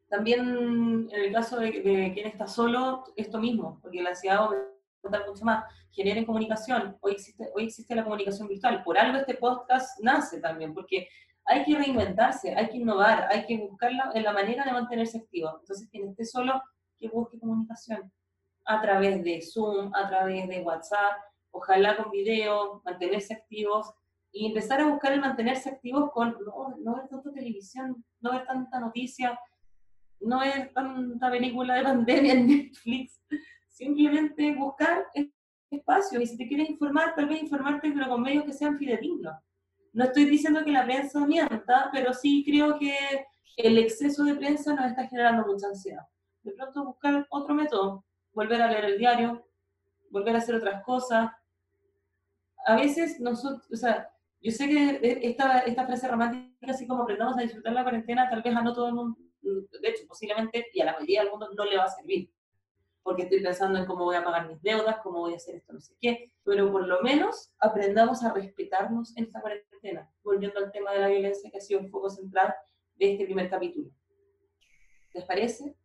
También 0.08 1.10
en 1.12 1.22
el 1.24 1.34
caso 1.34 1.58
de, 1.58 1.72
de, 1.72 2.12
quien 2.13 2.28
está 2.28 2.48
solo, 2.48 3.04
esto 3.15 3.39
mismo, 3.39 3.80
porque 3.82 4.02
la 4.02 4.12
ansiedad 4.12 4.50
mucho 5.04 5.46
más, 5.46 5.64
generen 5.92 6.26
comunicación. 6.26 6.98
Hoy 7.02 7.14
existe, 7.14 7.50
hoy 7.56 7.66
existe 7.66 7.96
la 7.96 8.04
comunicación 8.04 8.48
virtual. 8.48 8.84
Por 8.84 8.98
algo 8.98 9.18
este 9.18 9.36
podcast 9.36 10.00
nace 10.02 10.40
también, 10.40 10.74
porque 10.74 11.08
hay 11.46 11.64
que 11.64 11.76
reinventarse, 11.76 12.56
hay 12.56 12.70
que 12.70 12.78
innovar, 12.78 13.28
hay 13.32 13.46
que 13.46 13.58
buscar 13.58 13.92
la, 13.92 14.12
la 14.22 14.34
manera 14.34 14.66
de 14.66 14.72
mantenerse 14.72 15.20
activo. 15.20 15.58
Entonces, 15.60 15.88
quien 15.90 16.10
esté 16.10 16.26
solo, 16.26 16.62
que 17.00 17.08
busque 17.08 17.40
comunicación 17.40 18.12
a 18.66 18.82
través 18.82 19.24
de 19.24 19.42
Zoom, 19.42 19.92
a 19.96 20.08
través 20.08 20.48
de 20.48 20.62
WhatsApp, 20.62 21.18
ojalá 21.52 21.98
con 21.98 22.12
video, 22.12 22.82
mantenerse 22.86 23.34
activos 23.34 23.92
y 24.32 24.48
empezar 24.48 24.82
a 24.82 24.88
buscar 24.88 25.14
el 25.14 25.22
mantenerse 25.22 25.70
activos 25.70 26.12
con 26.12 26.36
no, 26.46 26.76
no 26.80 26.96
ver 26.96 27.08
tanta 27.08 27.32
televisión, 27.32 28.04
no 28.20 28.32
ver 28.32 28.46
tanta 28.46 28.80
noticia, 28.80 29.40
no 30.20 30.42
ver 30.42 30.72
tanta 30.74 31.32
película 31.32 31.76
de 31.76 31.84
pandemia 31.84 32.34
en 32.34 32.48
Netflix, 32.48 33.22
Simplemente 33.80 34.54
buscar 34.56 35.08
espacio 35.72 36.20
y 36.20 36.28
si 36.28 36.36
te 36.36 36.46
quieres 36.50 36.70
informar, 36.70 37.15
tal 37.15 37.30
vez 37.30 37.42
informarte 37.42 37.89
pero 37.92 38.10
con 38.10 38.22
medios 38.22 38.44
que 38.44 38.52
sean 38.52 38.78
fidedignos. 38.78 39.34
No 39.94 40.04
estoy 40.04 40.26
diciendo 40.26 40.65
que 40.65 40.72
la 40.74 40.84
prensa 40.84 41.26
mienta, 41.26 41.89
pero 41.94 42.13
sí 42.13 42.44
creo 42.46 42.78
que 42.78 42.94
el 43.56 43.78
exceso 43.78 44.26
de 44.26 44.36
prensa 44.36 44.74
nos 44.74 44.88
está 44.88 45.08
generando 45.08 45.48
mucha 45.48 45.68
ansiedad. 45.68 46.02
De 46.44 46.52
pronto 46.52 46.88
buscar 46.88 47.26
otro 47.30 47.56
método, 47.56 48.04
volver 48.34 48.62
a 48.62 48.70
leer 48.70 48.84
el 48.84 48.98
diario, 48.98 49.48
volver 50.10 50.36
a 50.36 50.39
hacer 50.39 50.56
otras 50.56 50.84
cosas. 50.84 51.32
A 52.65 52.76
veces 52.76 53.18
nosotros, 53.22 53.65
o 53.72 53.78
sea, 53.78 54.10
yo 54.42 54.52
sé 54.52 54.68
que 54.68 55.20
esta, 55.24 55.60
esta 55.60 55.86
frase 55.86 56.06
romántica, 56.06 56.74
así 56.74 56.86
como 56.86 57.04
aprendamos 57.04 57.38
a 57.38 57.44
disfrutar 57.44 57.72
la 57.72 57.84
cuarentena, 57.84 58.30
tal 58.30 58.42
vez 58.42 58.54
a 58.54 58.62
no 58.62 58.74
todo 58.74 58.89
el 58.89 58.96
mundo, 58.96 59.18
de 59.42 59.88
hecho, 59.88 60.06
posiblemente, 60.06 60.68
y 60.74 60.82
a 60.82 60.86
la 60.86 60.94
mayoría 60.96 61.22
del 61.22 61.32
mundo 61.32 61.48
no 61.56 61.63
le 61.63 61.78
va 61.78 61.86
a 61.86 61.89
servir 61.89 62.30
porque 63.04 63.24
estoy 63.24 63.42
pensando 63.42 63.80
en 63.80 63.86
cómo 63.86 64.06
voy 64.06 64.16
a 64.16 64.24
pagar 64.24 64.48
mis 64.48 64.62
deudas, 64.62 64.98
cómo 65.02 65.20
voy 65.20 65.34
a 65.34 65.38
hacer 65.38 65.56
esto, 65.56 65.74
no 65.74 65.80
sé 65.80 65.96
qué, 66.00 66.32
pero 66.44 66.72
por 66.72 66.88
lo 66.88 67.02
menos 67.02 67.52
aprendamos 67.60 68.24
a 68.24 68.34
respetarnos 68.34 69.16
en 69.18 69.26
esta 69.26 69.42
cuarentena, 69.42 70.10
volviendo 70.24 70.60
al 70.60 70.72
tema 70.72 70.92
de 70.92 71.00
la 71.00 71.08
violencia 71.08 71.50
que 71.50 71.58
ha 71.58 71.62
sido 71.62 71.80
un 71.80 71.90
foco 71.90 72.10
central 72.10 72.54
de 72.96 73.14
este 73.14 73.26
primer 73.26 73.50
capítulo. 73.50 73.90
¿Les 75.14 75.26
parece? 75.26 75.76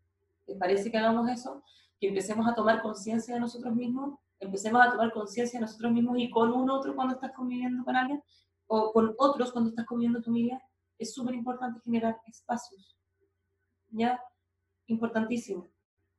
¿Les 0.47 0.59
parece 0.59 0.91
que 0.91 0.99
hagamos 0.99 1.31
eso? 1.31 1.63
Que 2.01 2.09
empecemos 2.09 2.47
a 2.47 2.55
tomar 2.55 2.83
conciencia 2.83 3.35
de 3.35 3.41
nosotros 3.41 3.75
mismos, 3.75 4.19
empecemos 4.41 4.83
a 4.85 4.91
tomar 4.91 5.13
conciencia 5.13 5.59
de 5.59 5.67
nosotros 5.67 5.93
mismos 5.93 6.19
y 6.19 6.31
con 6.31 6.53
un 6.53 6.69
otro 6.69 6.95
cuando 6.95 7.15
estás 7.15 7.33
conviviendo 7.33 7.85
con 7.85 7.97
alguien, 7.97 8.23
o 8.67 8.93
con 8.93 9.15
otros 9.19 9.53
cuando 9.53 9.71
estás 9.71 9.87
conviviendo 9.87 10.21
tu 10.21 10.27
familia, 10.27 10.61
es 10.99 11.15
súper 11.15 11.35
importante 11.35 11.81
generar 11.81 12.19
espacios. 12.27 12.97
¿Ya? 13.91 14.21
Importantísimo 14.87 15.74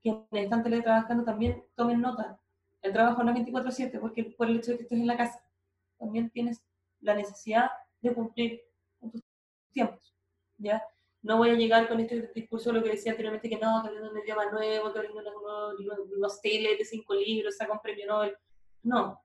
quienes 0.06 0.28
están 0.32 0.62
teletrabajando 0.62 1.24
también 1.24 1.64
tomen 1.74 2.00
nota. 2.00 2.40
El 2.84 2.94
trabajo 2.94 3.24
no 3.24 3.32
es 3.32 3.38
24/7 3.38 4.00
porque 4.00 4.24
por 4.24 4.48
el 4.48 4.58
hecho 4.58 4.72
de 4.72 4.78
que 4.78 4.84
estés 4.84 5.00
en 5.00 5.08
la 5.08 5.18
casa, 5.18 5.44
también 5.98 6.30
tienes 6.30 6.62
la 7.00 7.16
necesidad 7.16 7.72
de 8.02 8.14
cumplir 8.14 8.62
con 9.00 9.10
tus 9.10 9.24
tiempos, 9.72 10.16
¿ya? 10.58 10.84
No 11.24 11.38
voy 11.38 11.50
a 11.50 11.56
llegar 11.56 11.88
con 11.88 12.00
este 12.00 12.32
discurso, 12.36 12.72
lo 12.72 12.84
que 12.84 12.92
decía 12.92 13.14
anteriormente, 13.14 13.50
que 13.50 13.58
no, 13.58 13.82
que 13.82 13.88
aprendo 13.88 14.12
un 14.12 14.20
idioma 14.20 14.52
nuevo, 14.52 14.94
que 14.94 15.00
aprendo 15.00 15.24
los 16.18 16.40
teles 16.40 16.78
de 16.78 16.86
cinco 16.86 17.16
libros, 17.16 17.58
saca 17.58 17.74
un 17.74 17.80
premio 17.80 18.06
Nobel. 18.06 18.38
No, 18.84 19.20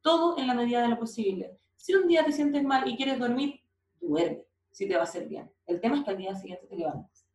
todo 0.00 0.38
en 0.38 0.46
la 0.46 0.54
medida 0.54 0.80
de 0.80 0.88
lo 0.88 0.98
posible. 0.98 1.58
Si 1.76 1.94
un 1.94 2.08
día 2.08 2.24
te 2.24 2.32
sientes 2.32 2.64
mal 2.64 2.88
y 2.88 2.96
quieres 2.96 3.18
dormir, 3.18 3.60
duerme, 4.00 4.46
si 4.70 4.88
te 4.88 4.94
va 4.94 5.00
a 5.00 5.04
hacer 5.04 5.28
bien. 5.28 5.52
El 5.66 5.82
tema 5.82 5.98
es 5.98 6.04
que 6.04 6.10
al 6.10 6.16
día 6.16 6.34
siguiente 6.34 6.66
te 6.66 6.76
levantas. 6.76 7.26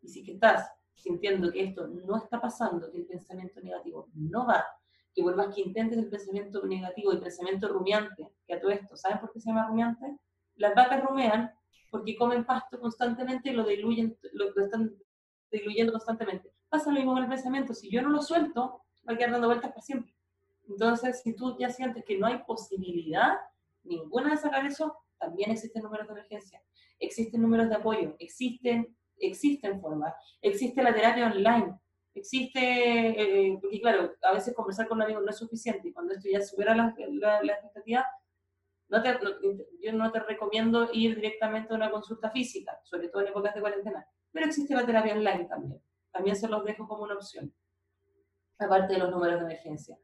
Y 0.00 0.08
si 0.08 0.24
que 0.24 0.32
estás 0.32 0.70
sintiendo 1.04 1.52
que 1.52 1.62
esto 1.62 1.86
no 1.86 2.16
está 2.16 2.40
pasando, 2.40 2.90
que 2.90 2.96
el 2.96 3.06
pensamiento 3.06 3.60
negativo 3.60 4.08
no 4.14 4.46
va, 4.46 4.64
que 5.14 5.22
por 5.22 5.36
más 5.36 5.54
que 5.54 5.60
intentes 5.60 5.98
el 5.98 6.08
pensamiento 6.08 6.64
negativo, 6.66 7.12
el 7.12 7.20
pensamiento 7.20 7.68
rumiante, 7.68 8.26
que 8.46 8.54
a 8.54 8.60
todo 8.60 8.70
esto, 8.70 8.96
¿sabes 8.96 9.18
por 9.18 9.30
qué 9.30 9.38
se 9.38 9.50
llama 9.50 9.68
rumiante? 9.68 10.18
Las 10.56 10.74
vacas 10.74 11.04
rumean 11.04 11.52
porque 11.90 12.16
comen 12.16 12.46
pasto 12.46 12.80
constantemente 12.80 13.50
y 13.50 13.52
lo 13.52 13.66
diluyen, 13.66 14.16
lo, 14.32 14.56
están 14.56 14.94
diluyendo 15.52 15.92
constantemente. 15.92 16.50
Pasa 16.70 16.90
lo 16.90 16.96
mismo 16.96 17.12
con 17.12 17.22
el 17.22 17.28
pensamiento, 17.28 17.74
si 17.74 17.90
yo 17.90 18.00
no 18.00 18.08
lo 18.08 18.22
suelto, 18.22 18.80
va 19.06 19.12
a 19.12 19.16
quedar 19.18 19.32
dando 19.32 19.48
vueltas 19.48 19.72
para 19.72 19.82
siempre. 19.82 20.14
Entonces, 20.66 21.20
si 21.22 21.36
tú 21.36 21.54
ya 21.58 21.68
sientes 21.68 22.02
que 22.02 22.18
no 22.18 22.26
hay 22.26 22.38
posibilidad 22.46 23.34
ninguna 23.82 24.30
de 24.30 24.38
sacar 24.38 24.64
eso, 24.64 24.96
también 25.18 25.50
existen 25.50 25.82
números 25.82 26.06
de 26.06 26.14
emergencia, 26.14 26.62
existen 26.98 27.42
números 27.42 27.68
de 27.68 27.74
apoyo, 27.74 28.16
existen, 28.18 28.96
existen 29.18 29.80
formas, 29.80 30.14
existe 30.40 30.82
la 30.82 30.94
terapia 30.94 31.26
online, 31.26 31.78
existe, 32.14 32.60
eh, 32.60 33.58
porque 33.60 33.80
claro, 33.80 34.12
a 34.22 34.32
veces 34.32 34.54
conversar 34.54 34.86
con 34.86 34.98
un 34.98 35.02
amigo 35.02 35.20
no 35.20 35.30
es 35.30 35.38
suficiente 35.38 35.88
y 35.88 35.92
cuando 35.92 36.14
esto 36.14 36.28
ya 36.30 36.40
supera 36.40 36.74
la, 36.74 36.94
la, 37.42 37.52
expectativa, 37.52 38.06
no 38.88 39.02
te, 39.02 39.18
yo 39.82 39.92
no 39.92 40.12
te 40.12 40.20
recomiendo 40.20 40.88
ir 40.92 41.16
directamente 41.16 41.72
a 41.72 41.76
una 41.76 41.90
consulta 41.90 42.30
física, 42.30 42.78
sobre 42.84 43.08
todo 43.08 43.22
en 43.22 43.28
épocas 43.28 43.54
de 43.54 43.60
cuarentena, 43.60 44.06
pero 44.30 44.46
existe 44.46 44.74
la 44.74 44.86
terapia 44.86 45.14
online 45.14 45.46
también, 45.46 45.82
también 46.12 46.36
se 46.36 46.48
los 46.48 46.64
dejo 46.64 46.86
como 46.86 47.04
una 47.04 47.14
opción, 47.14 47.52
aparte 48.58 48.92
de 48.94 48.98
los 49.00 49.10
números 49.10 49.40
de 49.40 49.46
emergencia 49.46 49.98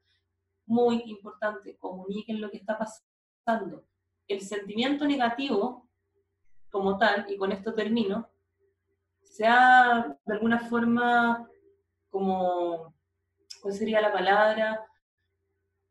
muy 0.71 1.03
importante, 1.07 1.77
comuniquen 1.77 2.41
lo 2.41 2.49
que 2.49 2.59
está 2.59 2.79
pasando. 2.79 3.85
El 4.29 4.41
sentimiento 4.41 5.05
negativo, 5.05 5.89
como 6.71 6.97
tal, 6.97 7.27
y 7.29 7.37
con 7.37 7.51
esto 7.51 7.75
termino, 7.75 8.31
se 9.31 9.47
ha 9.47 10.19
de 10.27 10.35
alguna 10.35 10.59
forma 10.69 11.49
como, 12.11 12.93
¿cuál 13.63 13.73
sería 13.73 14.01
la 14.01 14.13
palabra? 14.13 14.85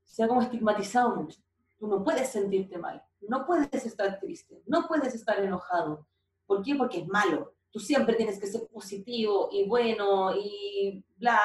Se 0.03 0.23
ha 0.23 0.27
como 0.27 0.41
estigmatizado 0.41 1.15
mucho. 1.15 1.39
Tú 1.77 1.87
no 1.87 2.03
puedes 2.03 2.27
sentirte 2.29 2.77
mal, 2.77 3.01
no 3.21 3.45
puedes 3.45 3.85
estar 3.85 4.19
triste, 4.19 4.61
no 4.67 4.85
puedes 4.87 5.15
estar 5.15 5.39
enojado. 5.39 6.05
¿Por 6.45 6.61
qué? 6.61 6.75
Porque 6.75 6.99
es 6.99 7.07
malo. 7.07 7.53
Tú 7.71 7.79
siempre 7.79 8.15
tienes 8.15 8.39
que 8.39 8.47
ser 8.47 8.67
positivo 8.67 9.47
y 9.53 9.65
bueno 9.65 10.35
y 10.35 11.05
bla. 11.15 11.39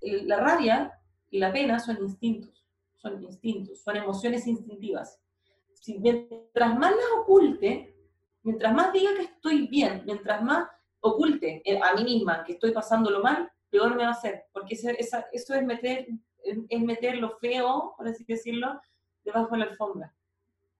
La 0.00 0.36
rabia 0.36 0.96
y 1.28 1.40
la 1.40 1.52
pena 1.52 1.80
son 1.80 1.96
instintos, 1.98 2.64
son 2.94 3.20
instintos, 3.24 3.82
son 3.82 3.96
emociones 3.96 4.46
instintivas. 4.46 5.20
Si 5.74 5.98
mientras 5.98 6.78
más 6.78 6.92
las 6.92 7.20
oculte, 7.20 7.97
mientras 8.48 8.72
más 8.72 8.92
diga 8.94 9.14
que 9.14 9.24
estoy 9.24 9.66
bien, 9.68 10.02
mientras 10.06 10.42
más 10.42 10.66
oculte 11.00 11.62
a 11.82 11.94
mí 11.94 12.04
misma 12.04 12.42
que 12.44 12.52
estoy 12.52 12.72
pasándolo 12.72 13.22
mal, 13.22 13.52
peor 13.68 13.94
me 13.94 14.04
va 14.04 14.08
a 14.08 14.12
hacer, 14.12 14.46
porque 14.52 14.74
eso 14.74 15.54
es 15.54 15.64
meter, 15.64 16.08
es 16.42 16.80
meter 16.80 17.18
lo 17.18 17.36
feo, 17.38 17.92
por 17.94 18.08
así 18.08 18.24
decirlo, 18.24 18.80
debajo 19.22 19.50
de 19.50 19.58
la 19.58 19.64
alfombra. 19.66 20.14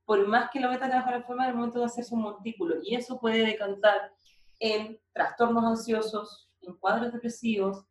Por 0.07 0.26
más 0.26 0.50
que 0.50 0.61
lo 0.61 0.70
metas 0.70 0.88
debajo 0.88 1.09
de 1.09 1.12
la 1.12 1.16
alfombra, 1.18 1.44
en 1.44 1.50
el 1.50 1.57
momento 1.57 1.78
de 1.81 1.85
hacerse 1.85 2.14
un 2.14 2.22
montículo, 2.22 2.76
y 2.83 2.94
eso 2.94 3.20
puede 3.20 3.44
decantar 3.44 4.12
en 4.59 4.98
trastornos 5.12 5.64
ansiosos, 5.64 6.50
en 6.62 6.74
cuadros 6.76 7.12
depresivos, 7.12 7.85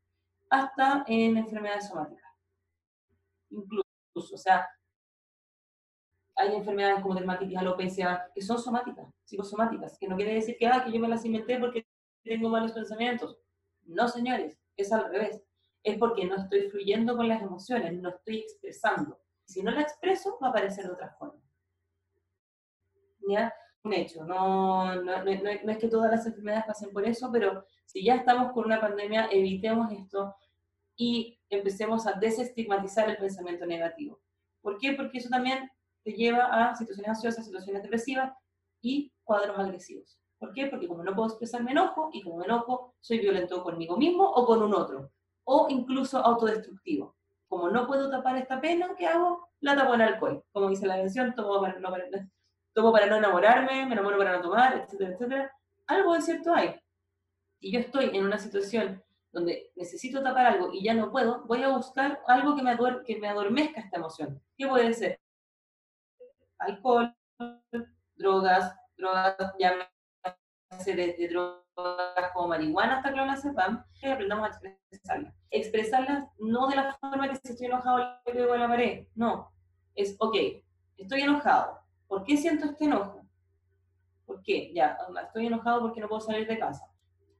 hasta 0.49 1.03
en 1.07 1.37
enfermedades 1.37 1.87
somáticas 1.87 2.27
incluso, 3.49 3.85
o 4.33 4.37
sea, 4.37 4.67
hay 6.37 6.55
enfermedades 6.55 7.01
como 7.01 7.15
dermatitis, 7.15 7.57
alopecia, 7.57 8.29
que 8.33 8.41
son 8.41 8.59
somáticas, 8.59 9.11
psicosomáticas, 9.23 9.97
que 9.97 10.07
no 10.07 10.15
quiere 10.15 10.35
decir 10.35 10.55
que, 10.57 10.67
ah, 10.67 10.83
que 10.85 10.91
yo 10.91 10.99
me 10.99 11.07
las 11.07 11.25
inventé 11.25 11.57
porque 11.57 11.87
tengo 12.23 12.47
malos 12.49 12.73
pensamientos. 12.73 13.39
No, 13.85 14.07
señores, 14.07 14.57
es 14.75 14.91
al 14.93 15.09
revés. 15.09 15.41
Es 15.83 15.97
porque 15.97 16.25
no 16.25 16.35
estoy 16.35 16.69
fluyendo 16.69 17.17
con 17.17 17.27
las 17.27 17.41
emociones, 17.41 17.93
no 17.99 18.09
estoy 18.09 18.39
expresando. 18.39 19.19
Si 19.45 19.63
no 19.63 19.71
la 19.71 19.81
expreso, 19.81 20.37
va 20.41 20.47
a 20.47 20.49
aparecer 20.51 20.85
de 20.85 20.91
otra 20.91 21.09
forma. 21.17 21.41
¿Ya? 23.27 23.51
Un 23.83 23.93
hecho. 23.93 24.23
No, 24.23 24.93
no, 24.95 25.23
no, 25.23 25.23
no 25.23 25.71
es 25.71 25.77
que 25.77 25.87
todas 25.87 26.11
las 26.11 26.25
enfermedades 26.27 26.65
pasen 26.67 26.91
por 26.91 27.05
eso, 27.05 27.31
pero 27.31 27.65
si 27.85 28.03
ya 28.03 28.15
estamos 28.15 28.51
con 28.51 28.65
una 28.65 28.79
pandemia, 28.79 29.29
evitemos 29.31 29.91
esto 29.91 30.35
y 30.95 31.39
empecemos 31.49 32.05
a 32.05 32.13
desestigmatizar 32.13 33.09
el 33.09 33.17
pensamiento 33.17 33.65
negativo. 33.65 34.19
¿Por 34.61 34.77
qué? 34.77 34.93
Porque 34.93 35.19
eso 35.19 35.29
también 35.29 35.69
te 36.07 36.13
lleva 36.13 36.45
a 36.45 36.73
situaciones 36.73 37.09
ansiosas, 37.09 37.43
situaciones 37.43 37.83
depresivas 37.83 38.31
y 38.81 39.11
cuadros 39.25 39.59
agresivos. 39.59 40.17
¿Por 40.39 40.53
qué? 40.53 40.67
Porque 40.67 40.87
como 40.87 41.03
no 41.03 41.13
puedo 41.13 41.27
expresarme 41.27 41.71
enojo 41.71 42.11
y 42.13 42.23
como 42.23 42.37
me 42.37 42.45
enojo, 42.45 42.95
soy 43.01 43.19
violento 43.19 43.61
conmigo 43.61 43.97
mismo 43.97 44.23
o 44.23 44.45
con 44.45 44.63
un 44.63 44.73
otro. 44.73 45.11
O 45.43 45.67
incluso 45.69 46.19
autodestructivo. 46.19 47.17
Como 47.49 47.69
no 47.69 47.85
puedo 47.85 48.09
tapar 48.09 48.37
esta 48.37 48.61
pena, 48.61 48.95
¿qué 48.97 49.05
hago? 49.05 49.49
La 49.59 49.75
tapo 49.75 49.95
en 49.95 50.01
alcohol. 50.01 50.45
Como 50.53 50.69
dice 50.69 50.87
la 50.87 50.95
canción, 50.95 51.35
tomo 51.35 51.59
para 51.59 51.77
no, 51.77 51.89
tomo 52.73 52.93
para 52.93 53.07
no 53.07 53.17
enamorarme, 53.17 53.85
me 53.85 53.91
enamoro 53.91 54.17
para 54.17 54.37
no 54.37 54.41
tomar, 54.41 54.77
etcétera, 54.77 55.11
etcétera. 55.11 55.51
Algo 55.87 56.13
de 56.13 56.21
cierto 56.21 56.53
hay. 56.53 56.79
Si 57.59 57.69
yo 57.69 57.81
estoy 57.81 58.15
en 58.15 58.25
una 58.25 58.37
situación 58.37 59.03
donde 59.33 59.73
necesito 59.75 60.23
tapar 60.23 60.45
algo 60.45 60.71
y 60.71 60.85
ya 60.85 60.93
no 60.93 61.11
puedo, 61.11 61.43
voy 61.47 61.63
a 61.63 61.67
buscar 61.67 62.21
algo 62.27 62.55
que 62.55 62.63
me, 62.63 62.77
que 63.05 63.19
me 63.19 63.27
adormezca 63.27 63.81
esta 63.81 63.97
emoción. 63.97 64.41
¿Qué 64.57 64.65
puede 64.67 64.93
ser? 64.93 65.19
Alcohol, 66.59 67.15
drogas, 68.15 68.75
drogas, 68.97 69.35
ya 69.59 69.73
de, 70.85 71.27
drogas 71.29 72.31
como 72.33 72.49
marihuana 72.49 72.97
hasta 72.97 73.11
clonazepam, 73.11 73.83
que 73.99 74.11
aprendamos 74.11 74.49
a 74.49 74.51
expresarlas. 74.51 75.33
Expresarlas 75.49 76.27
no 76.39 76.67
de 76.67 76.75
la 76.75 76.97
forma 76.99 77.29
que 77.29 77.35
si 77.37 77.53
estoy 77.53 77.67
enojado 77.67 77.97
le 78.25 78.33
pego 78.33 78.53
a 78.53 78.57
la 78.57 78.67
pared, 78.67 79.07
no. 79.15 79.51
Es, 79.95 80.15
ok, 80.19 80.35
estoy 80.97 81.21
enojado. 81.21 81.79
¿Por 82.07 82.23
qué 82.23 82.37
siento 82.37 82.65
este 82.65 82.85
enojo? 82.85 83.21
¿Por 84.25 84.41
qué? 84.41 84.71
Ya, 84.73 84.97
estoy 85.23 85.47
enojado 85.47 85.81
porque 85.81 86.01
no 86.01 86.07
puedo 86.07 86.21
salir 86.21 86.47
de 86.47 86.59
casa. 86.59 86.85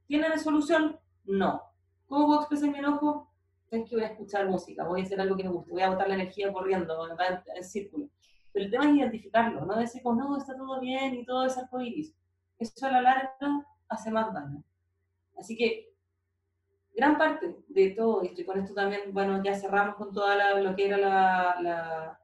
¿Tiene 0.08 0.38
solución? 0.38 1.00
No. 1.26 1.62
¿Cómo 2.08 2.28
puedo 2.28 2.40
expresar 2.42 2.70
mi 2.70 2.80
enojo? 2.80 3.32
Es 3.70 3.90
que 3.90 3.96
voy 3.96 4.06
a 4.06 4.08
escuchar 4.08 4.48
música, 4.48 4.86
voy 4.86 5.02
a 5.02 5.04
hacer 5.04 5.20
algo 5.20 5.36
que 5.36 5.44
me 5.44 5.50
guste, 5.50 5.74
voy 5.74 5.82
a 5.82 5.90
botar 5.90 6.08
la 6.08 6.16
energía 6.16 6.54
corriendo 6.54 7.06
en, 7.06 7.18
en 7.54 7.64
círculo. 7.66 8.08
Pero 8.58 8.66
el 8.66 8.72
tema 8.72 8.90
es 8.90 8.96
identificarlo, 8.96 9.66
no 9.68 9.78
decir 9.78 10.02
como, 10.02 10.20
no, 10.20 10.36
está 10.36 10.58
todo 10.58 10.80
bien 10.82 11.14
y 11.14 11.24
todo 11.24 11.46
es 11.46 11.56
arcoíris. 11.60 12.16
Eso 12.58 12.88
a 12.88 12.92
la 12.92 13.02
larga 13.04 13.68
hace 13.88 14.10
más 14.10 14.34
daño. 14.34 14.64
Así 15.38 15.56
que 15.56 15.94
gran 16.96 17.20
parte 17.20 17.56
de 17.68 17.92
todo 17.92 18.24
esto, 18.24 18.42
y 18.42 18.46
con 18.46 18.60
esto 18.60 18.74
también, 18.74 19.14
bueno, 19.14 19.44
ya 19.44 19.54
cerramos 19.54 19.96
con 19.98 20.12
toda 20.12 20.60
lo 20.60 20.76
que 20.76 20.88
era 20.88 20.98
la, 20.98 22.20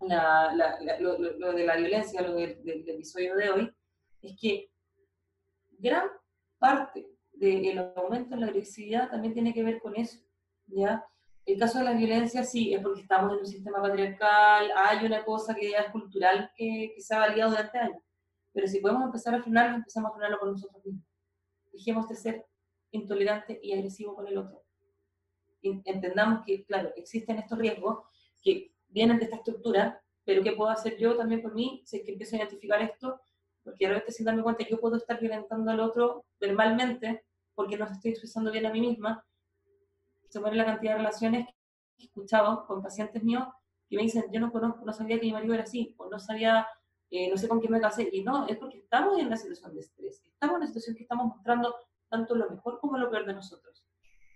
la, 0.00 0.96
lo, 1.00 1.52
de 1.52 1.66
la 1.66 1.76
violencia, 1.76 2.22
lo 2.22 2.32
del 2.32 2.62
episodio 2.64 3.36
de 3.36 3.50
hoy, 3.50 3.70
es 4.22 4.40
que 4.40 4.72
gran 5.72 6.08
parte 6.58 7.06
del 7.34 7.92
aumento 7.94 8.36
de 8.36 8.40
la 8.40 8.46
agresividad 8.46 9.10
también 9.10 9.34
tiene 9.34 9.52
que 9.52 9.64
ver 9.64 9.82
con 9.82 9.96
eso, 9.96 10.18
¿ya? 10.66 11.04
El 11.48 11.58
caso 11.58 11.78
de 11.78 11.84
la 11.84 11.94
violencia 11.94 12.44
sí, 12.44 12.74
es 12.74 12.82
porque 12.82 13.00
estamos 13.00 13.32
en 13.32 13.38
un 13.38 13.46
sistema 13.46 13.80
patriarcal, 13.80 14.70
hay 14.76 15.06
una 15.06 15.24
cosa 15.24 15.54
que 15.54 15.70
ya 15.70 15.78
es 15.78 15.90
cultural 15.90 16.50
que, 16.54 16.92
que 16.94 17.00
se 17.00 17.14
ha 17.14 17.20
validado 17.20 17.52
durante 17.52 17.78
años, 17.78 18.02
pero 18.52 18.66
si 18.66 18.80
podemos 18.80 19.04
empezar 19.04 19.34
a 19.34 19.42
frenarlo, 19.42 19.76
empezamos 19.76 20.10
a 20.10 20.12
frenarlo 20.12 20.38
con 20.40 20.52
nosotros 20.52 20.84
mismos. 20.84 21.06
Dejemos 21.72 22.06
de 22.06 22.16
ser 22.16 22.46
intolerante 22.90 23.58
y 23.62 23.72
agresivo 23.72 24.14
con 24.14 24.28
el 24.28 24.36
otro. 24.36 24.62
Entendamos 25.62 26.44
que, 26.44 26.66
claro, 26.66 26.92
existen 26.96 27.38
estos 27.38 27.58
riesgos 27.58 28.00
que 28.42 28.74
vienen 28.88 29.18
de 29.18 29.24
esta 29.24 29.36
estructura, 29.36 30.02
pero 30.26 30.42
¿qué 30.42 30.52
puedo 30.52 30.70
hacer 30.70 30.98
yo 30.98 31.16
también 31.16 31.40
por 31.40 31.54
mí 31.54 31.82
si 31.86 31.96
es 31.96 32.02
que 32.04 32.12
empiezo 32.12 32.36
a 32.36 32.40
identificar 32.40 32.82
esto? 32.82 33.22
Porque 33.64 33.86
a 33.86 33.92
veces 33.92 34.16
sin 34.16 34.26
darme 34.26 34.42
cuenta 34.42 34.68
yo 34.68 34.78
puedo 34.78 34.96
estar 34.96 35.18
violentando 35.18 35.70
al 35.70 35.80
otro 35.80 36.26
verbalmente 36.38 37.24
porque 37.54 37.78
no 37.78 37.86
estoy 37.86 38.10
expresando 38.10 38.52
bien 38.52 38.66
a 38.66 38.70
mí 38.70 38.82
misma, 38.82 39.24
se 40.28 40.40
muere 40.40 40.56
la 40.56 40.64
cantidad 40.64 40.92
de 40.92 40.98
relaciones 40.98 41.46
que 41.96 42.04
he 42.04 42.06
escuchado 42.06 42.66
con 42.66 42.82
pacientes 42.82 43.22
míos 43.22 43.46
que 43.88 43.96
me 43.96 44.02
dicen, 44.02 44.24
yo 44.30 44.40
no 44.40 44.52
conozco, 44.52 44.84
no 44.84 44.92
sabía 44.92 45.18
que 45.18 45.26
mi 45.26 45.32
marido 45.32 45.54
era 45.54 45.62
así, 45.62 45.94
o 45.96 46.08
no 46.08 46.18
sabía, 46.18 46.66
eh, 47.10 47.30
no 47.30 47.36
sé 47.38 47.48
con 47.48 47.58
quién 47.58 47.72
me 47.72 47.80
casé, 47.80 48.08
y 48.12 48.22
no, 48.22 48.46
es 48.46 48.58
porque 48.58 48.78
estamos 48.78 49.18
en 49.18 49.26
una 49.26 49.36
situación 49.36 49.74
de 49.74 49.80
estrés, 49.80 50.22
estamos 50.26 50.54
en 50.54 50.56
una 50.58 50.66
situación 50.66 50.96
que 50.96 51.02
estamos 51.02 51.26
mostrando 51.26 51.74
tanto 52.08 52.34
lo 52.34 52.50
mejor 52.50 52.80
como 52.80 52.98
lo 52.98 53.10
peor 53.10 53.26
de 53.26 53.34
nosotros. 53.34 53.84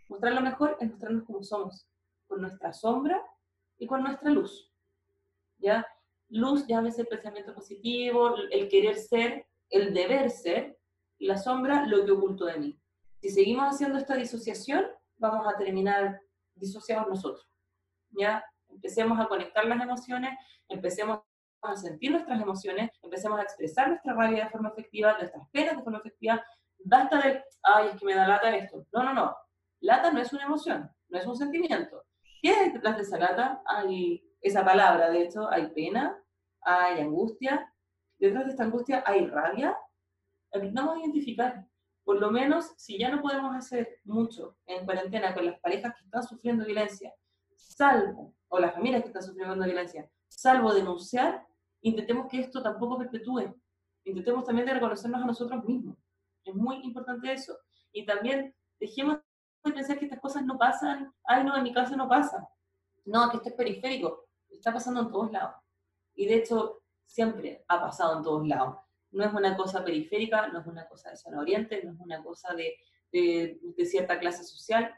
Mostrar 0.08 0.32
lo 0.32 0.40
mejor 0.40 0.76
es 0.80 0.90
mostrarnos 0.90 1.24
como 1.24 1.42
somos, 1.42 1.86
con 2.26 2.40
nuestra 2.40 2.72
sombra 2.72 3.22
y 3.78 3.86
con 3.86 4.02
nuestra 4.02 4.30
luz. 4.30 4.72
¿Ya? 5.58 5.86
Luz, 6.28 6.66
llámese 6.66 7.02
el 7.02 7.08
pensamiento 7.08 7.54
positivo, 7.54 8.34
el 8.50 8.68
querer 8.68 8.96
ser, 8.96 9.46
el 9.68 9.92
deber 9.92 10.30
ser, 10.30 10.78
y 11.18 11.26
la 11.26 11.38
sombra 11.38 11.86
lo 11.86 12.04
que 12.04 12.10
oculto 12.10 12.46
de 12.46 12.58
mí. 12.58 12.80
Si 13.20 13.28
seguimos 13.30 13.66
haciendo 13.66 13.98
esta 13.98 14.16
disociación, 14.16 14.86
vamos 15.22 15.46
a 15.46 15.56
terminar 15.56 16.20
disociados 16.54 17.08
nosotros. 17.08 17.48
¿ya? 18.10 18.44
Empecemos 18.68 19.18
a 19.18 19.28
conectar 19.28 19.64
las 19.64 19.80
emociones, 19.80 20.36
empecemos 20.68 21.20
a 21.62 21.76
sentir 21.76 22.10
nuestras 22.10 22.40
emociones, 22.40 22.90
empecemos 23.02 23.38
a 23.38 23.42
expresar 23.42 23.88
nuestra 23.88 24.14
rabia 24.14 24.44
de 24.44 24.50
forma 24.50 24.70
efectiva, 24.70 25.16
nuestras 25.16 25.48
penas 25.50 25.76
de 25.76 25.82
forma 25.82 25.98
efectiva. 25.98 26.44
Basta 26.84 27.20
de, 27.20 27.44
ay, 27.62 27.88
es 27.88 27.98
que 27.98 28.04
me 28.04 28.14
da 28.14 28.26
lata 28.26 28.54
esto. 28.56 28.84
No, 28.92 29.04
no, 29.04 29.14
no. 29.14 29.36
Lata 29.80 30.10
no 30.10 30.20
es 30.20 30.32
una 30.32 30.44
emoción, 30.44 30.90
no 31.08 31.18
es 31.18 31.26
un 31.26 31.36
sentimiento. 31.36 32.04
¿Qué 32.42 32.50
hay 32.50 32.70
detrás 32.70 32.96
de 32.96 33.02
esa 33.02 33.18
lata? 33.18 33.62
Hay 33.66 34.24
esa 34.40 34.64
palabra, 34.64 35.10
de 35.10 35.22
hecho, 35.22 35.48
hay 35.48 35.68
pena, 35.68 36.20
hay 36.62 37.00
angustia. 37.00 37.72
Detrás 38.18 38.44
de 38.46 38.50
esta 38.50 38.64
angustia 38.64 39.04
hay 39.06 39.26
rabia. 39.26 39.76
Aprendamos 40.52 40.96
a 40.96 41.00
identificar. 41.00 41.64
Por 42.04 42.18
lo 42.18 42.30
menos, 42.30 42.72
si 42.76 42.98
ya 42.98 43.10
no 43.10 43.22
podemos 43.22 43.54
hacer 43.54 44.00
mucho 44.04 44.56
en 44.66 44.84
cuarentena 44.84 45.34
con 45.34 45.46
las 45.46 45.60
parejas 45.60 45.94
que 45.94 46.04
están 46.04 46.22
sufriendo 46.22 46.64
violencia, 46.64 47.14
salvo, 47.54 48.34
o 48.48 48.58
las 48.58 48.74
familias 48.74 49.02
que 49.02 49.08
están 49.08 49.22
sufriendo 49.22 49.64
violencia, 49.64 50.10
salvo 50.28 50.74
denunciar, 50.74 51.46
intentemos 51.80 52.26
que 52.28 52.40
esto 52.40 52.62
tampoco 52.62 52.98
perpetúe. 52.98 53.54
Intentemos 54.04 54.44
también 54.44 54.66
de 54.66 54.74
reconocernos 54.74 55.22
a 55.22 55.26
nosotros 55.26 55.64
mismos. 55.64 55.96
Es 56.44 56.54
muy 56.54 56.76
importante 56.84 57.32
eso. 57.32 57.56
Y 57.92 58.04
también 58.04 58.54
dejemos 58.80 59.18
de 59.64 59.72
pensar 59.72 59.98
que 59.98 60.06
estas 60.06 60.20
cosas 60.20 60.44
no 60.44 60.58
pasan. 60.58 61.12
Ay, 61.24 61.44
no, 61.44 61.56
en 61.56 61.62
mi 61.62 61.72
casa 61.72 61.94
no 61.96 62.08
pasa. 62.08 62.48
No, 63.04 63.30
que 63.30 63.36
esto 63.36 63.50
es 63.50 63.54
periférico. 63.54 64.26
Está 64.50 64.72
pasando 64.72 65.02
en 65.02 65.10
todos 65.10 65.30
lados. 65.30 65.54
Y 66.14 66.26
de 66.26 66.36
hecho, 66.36 66.82
siempre 67.04 67.64
ha 67.68 67.80
pasado 67.80 68.18
en 68.18 68.24
todos 68.24 68.46
lados. 68.46 68.76
No 69.12 69.24
es 69.24 69.32
una 69.32 69.56
cosa 69.56 69.84
periférica, 69.84 70.48
no 70.48 70.60
es 70.60 70.66
una 70.66 70.86
cosa 70.88 71.10
de 71.10 71.16
zona 71.16 71.40
oriente, 71.40 71.82
no 71.84 71.92
es 71.92 72.00
una 72.00 72.22
cosa 72.22 72.54
de, 72.54 72.76
de, 73.12 73.86
cierta 73.86 74.18
clase 74.18 74.44
social. 74.44 74.94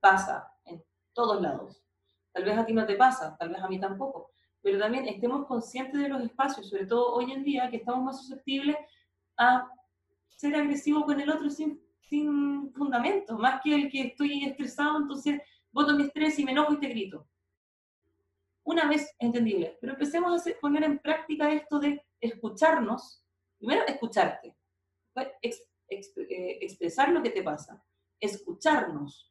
Pasa 0.00 0.52
en 0.64 0.82
todos 1.12 1.42
lados. 1.42 1.82
Tal 2.32 2.44
vez 2.44 2.56
a 2.56 2.64
ti 2.64 2.72
no 2.72 2.86
te 2.86 2.96
pasa, 2.96 3.36
tal 3.38 3.50
vez 3.50 3.60
a 3.60 3.68
mí 3.68 3.78
tampoco 3.78 4.30
pero 4.62 4.78
también 4.78 5.06
estemos 5.08 5.46
conscientes 5.46 6.00
de 6.00 6.08
los 6.08 6.22
espacios, 6.22 6.68
sobre 6.68 6.86
todo 6.86 7.14
hoy 7.14 7.32
en 7.32 7.44
día 7.44 7.70
que 7.70 7.78
estamos 7.78 8.04
más 8.04 8.18
susceptibles 8.20 8.76
a 9.36 9.70
ser 10.28 10.54
agresivos 10.54 11.04
con 11.04 11.20
el 11.20 11.30
otro 11.30 11.50
sin, 11.50 11.80
sin 12.00 12.72
fundamento, 12.74 13.38
más 13.38 13.60
que 13.62 13.74
el 13.74 13.90
que 13.90 14.02
estoy 14.02 14.44
estresado, 14.44 14.98
entonces 14.98 15.40
voto 15.72 15.94
mi 15.94 16.04
estrés 16.04 16.38
y 16.38 16.44
me 16.44 16.52
enojo 16.52 16.74
y 16.74 16.80
te 16.80 16.88
grito. 16.88 17.26
Una 18.64 18.86
vez 18.86 19.14
entendible, 19.18 19.78
pero 19.80 19.94
empecemos 19.94 20.46
a 20.46 20.50
poner 20.60 20.84
en 20.84 20.98
práctica 20.98 21.50
esto 21.50 21.78
de 21.78 22.04
escucharnos, 22.20 23.19
primero 23.60 23.86
escucharte, 23.86 24.56
ex, 25.42 25.62
ex, 25.88 26.16
eh, 26.16 26.58
expresar 26.62 27.10
lo 27.10 27.22
que 27.22 27.30
te 27.30 27.42
pasa, 27.42 27.84
escucharnos. 28.18 29.30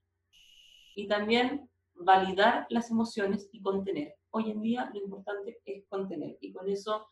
Y 0.96 1.08
también 1.08 1.70
validar 1.96 2.68
las 2.70 2.92
emociones 2.92 3.50
y 3.52 3.62
contener. 3.62 4.16
Hoy 4.30 4.52
en 4.52 4.62
día 4.62 4.90
lo 4.94 5.00
importante 5.00 5.60
es 5.66 5.86
contener. 5.88 6.38
Y 6.42 6.54
con 6.54 6.70
eso 6.70 7.08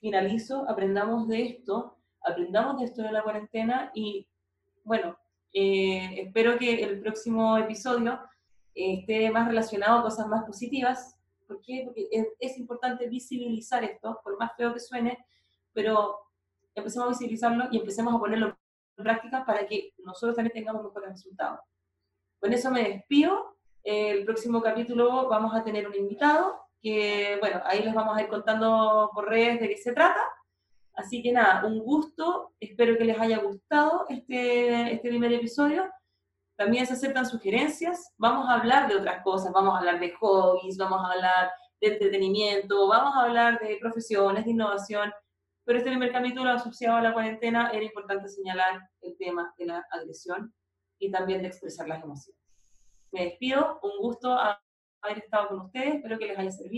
finalizo, 0.00 0.68
aprendamos 0.68 1.28
de 1.28 1.42
esto, 1.42 1.98
aprendamos 2.22 2.78
de 2.78 2.86
esto 2.86 3.02
de 3.02 3.12
la 3.12 3.22
cuarentena. 3.22 3.90
Y 3.94 4.28
bueno, 4.84 5.18
eh, 5.52 6.22
espero 6.22 6.58
que 6.58 6.82
el 6.82 7.00
próximo 7.00 7.58
episodio 7.58 8.20
esté 8.74 9.30
más 9.30 9.48
relacionado 9.48 9.98
a 9.98 10.02
cosas 10.02 10.26
más 10.28 10.44
positivas. 10.44 11.18
¿Por 11.46 11.60
qué? 11.60 11.82
Porque 11.84 12.08
es, 12.10 12.26
es, 12.38 12.58
importante 12.58 13.08
visibilizar 13.08 13.84
esto, 13.84 14.20
por 14.22 14.38
más 14.38 14.52
feo 14.56 14.72
que 14.72 14.80
suene, 14.80 15.18
pero 15.72 16.25
empecemos 16.76 17.06
a 17.06 17.10
visibilizarlo 17.10 17.64
y 17.72 17.78
empecemos 17.78 18.14
a 18.14 18.18
ponerlo 18.18 18.56
en 18.96 19.04
práctica 19.04 19.44
para 19.44 19.66
que 19.66 19.92
nosotros 19.98 20.36
también 20.36 20.54
tengamos 20.54 20.84
mejores 20.84 21.10
resultados. 21.10 21.60
Con 22.38 22.52
eso 22.52 22.70
me 22.70 22.84
despido 22.84 23.56
el 23.86 24.24
próximo 24.24 24.60
capítulo 24.60 25.28
vamos 25.28 25.54
a 25.54 25.62
tener 25.62 25.86
un 25.86 25.94
invitado, 25.94 26.60
que 26.82 27.36
bueno, 27.38 27.60
ahí 27.64 27.84
les 27.84 27.94
vamos 27.94 28.16
a 28.16 28.20
ir 28.20 28.26
contando 28.26 29.12
por 29.14 29.28
redes 29.28 29.60
de 29.60 29.68
qué 29.68 29.76
se 29.76 29.92
trata. 29.92 30.20
Así 30.94 31.22
que 31.22 31.30
nada, 31.30 31.64
un 31.64 31.78
gusto, 31.78 32.52
espero 32.58 32.98
que 32.98 33.04
les 33.04 33.16
haya 33.20 33.38
gustado 33.38 34.04
este, 34.08 34.92
este 34.92 35.08
primer 35.08 35.32
episodio. 35.32 35.88
También 36.56 36.84
se 36.84 36.94
aceptan 36.94 37.26
sugerencias, 37.26 38.12
vamos 38.18 38.48
a 38.48 38.54
hablar 38.54 38.88
de 38.88 38.96
otras 38.96 39.22
cosas, 39.22 39.52
vamos 39.52 39.74
a 39.74 39.78
hablar 39.78 40.00
de 40.00 40.12
hobbies, 40.14 40.76
vamos 40.76 40.98
a 41.04 41.12
hablar 41.12 41.52
de 41.80 41.86
entretenimiento, 41.86 42.88
vamos 42.88 43.14
a 43.14 43.22
hablar 43.22 43.60
de 43.60 43.78
profesiones, 43.80 44.46
de 44.46 44.50
innovación, 44.50 45.12
pero 45.66 45.78
este 45.78 45.90
primer 45.90 46.12
capítulo 46.12 46.50
asociado 46.50 46.96
a 46.96 47.02
la 47.02 47.12
cuarentena 47.12 47.70
era 47.74 47.84
importante 47.84 48.28
señalar 48.30 48.88
el 49.02 49.18
tema 49.18 49.52
de 49.58 49.66
la 49.66 49.86
agresión 49.90 50.54
y 50.98 51.10
también 51.10 51.42
de 51.42 51.48
expresar 51.48 51.86
las 51.86 52.02
emociones 52.02 52.46
me 53.16 53.24
despido, 53.24 53.80
un 53.82 53.98
gusto 53.98 54.36
haber 54.38 55.18
estado 55.18 55.48
con 55.48 55.60
ustedes, 55.60 55.96
espero 55.96 56.18
que 56.18 56.26
les 56.26 56.38
haya 56.38 56.50
servido. 56.50 56.74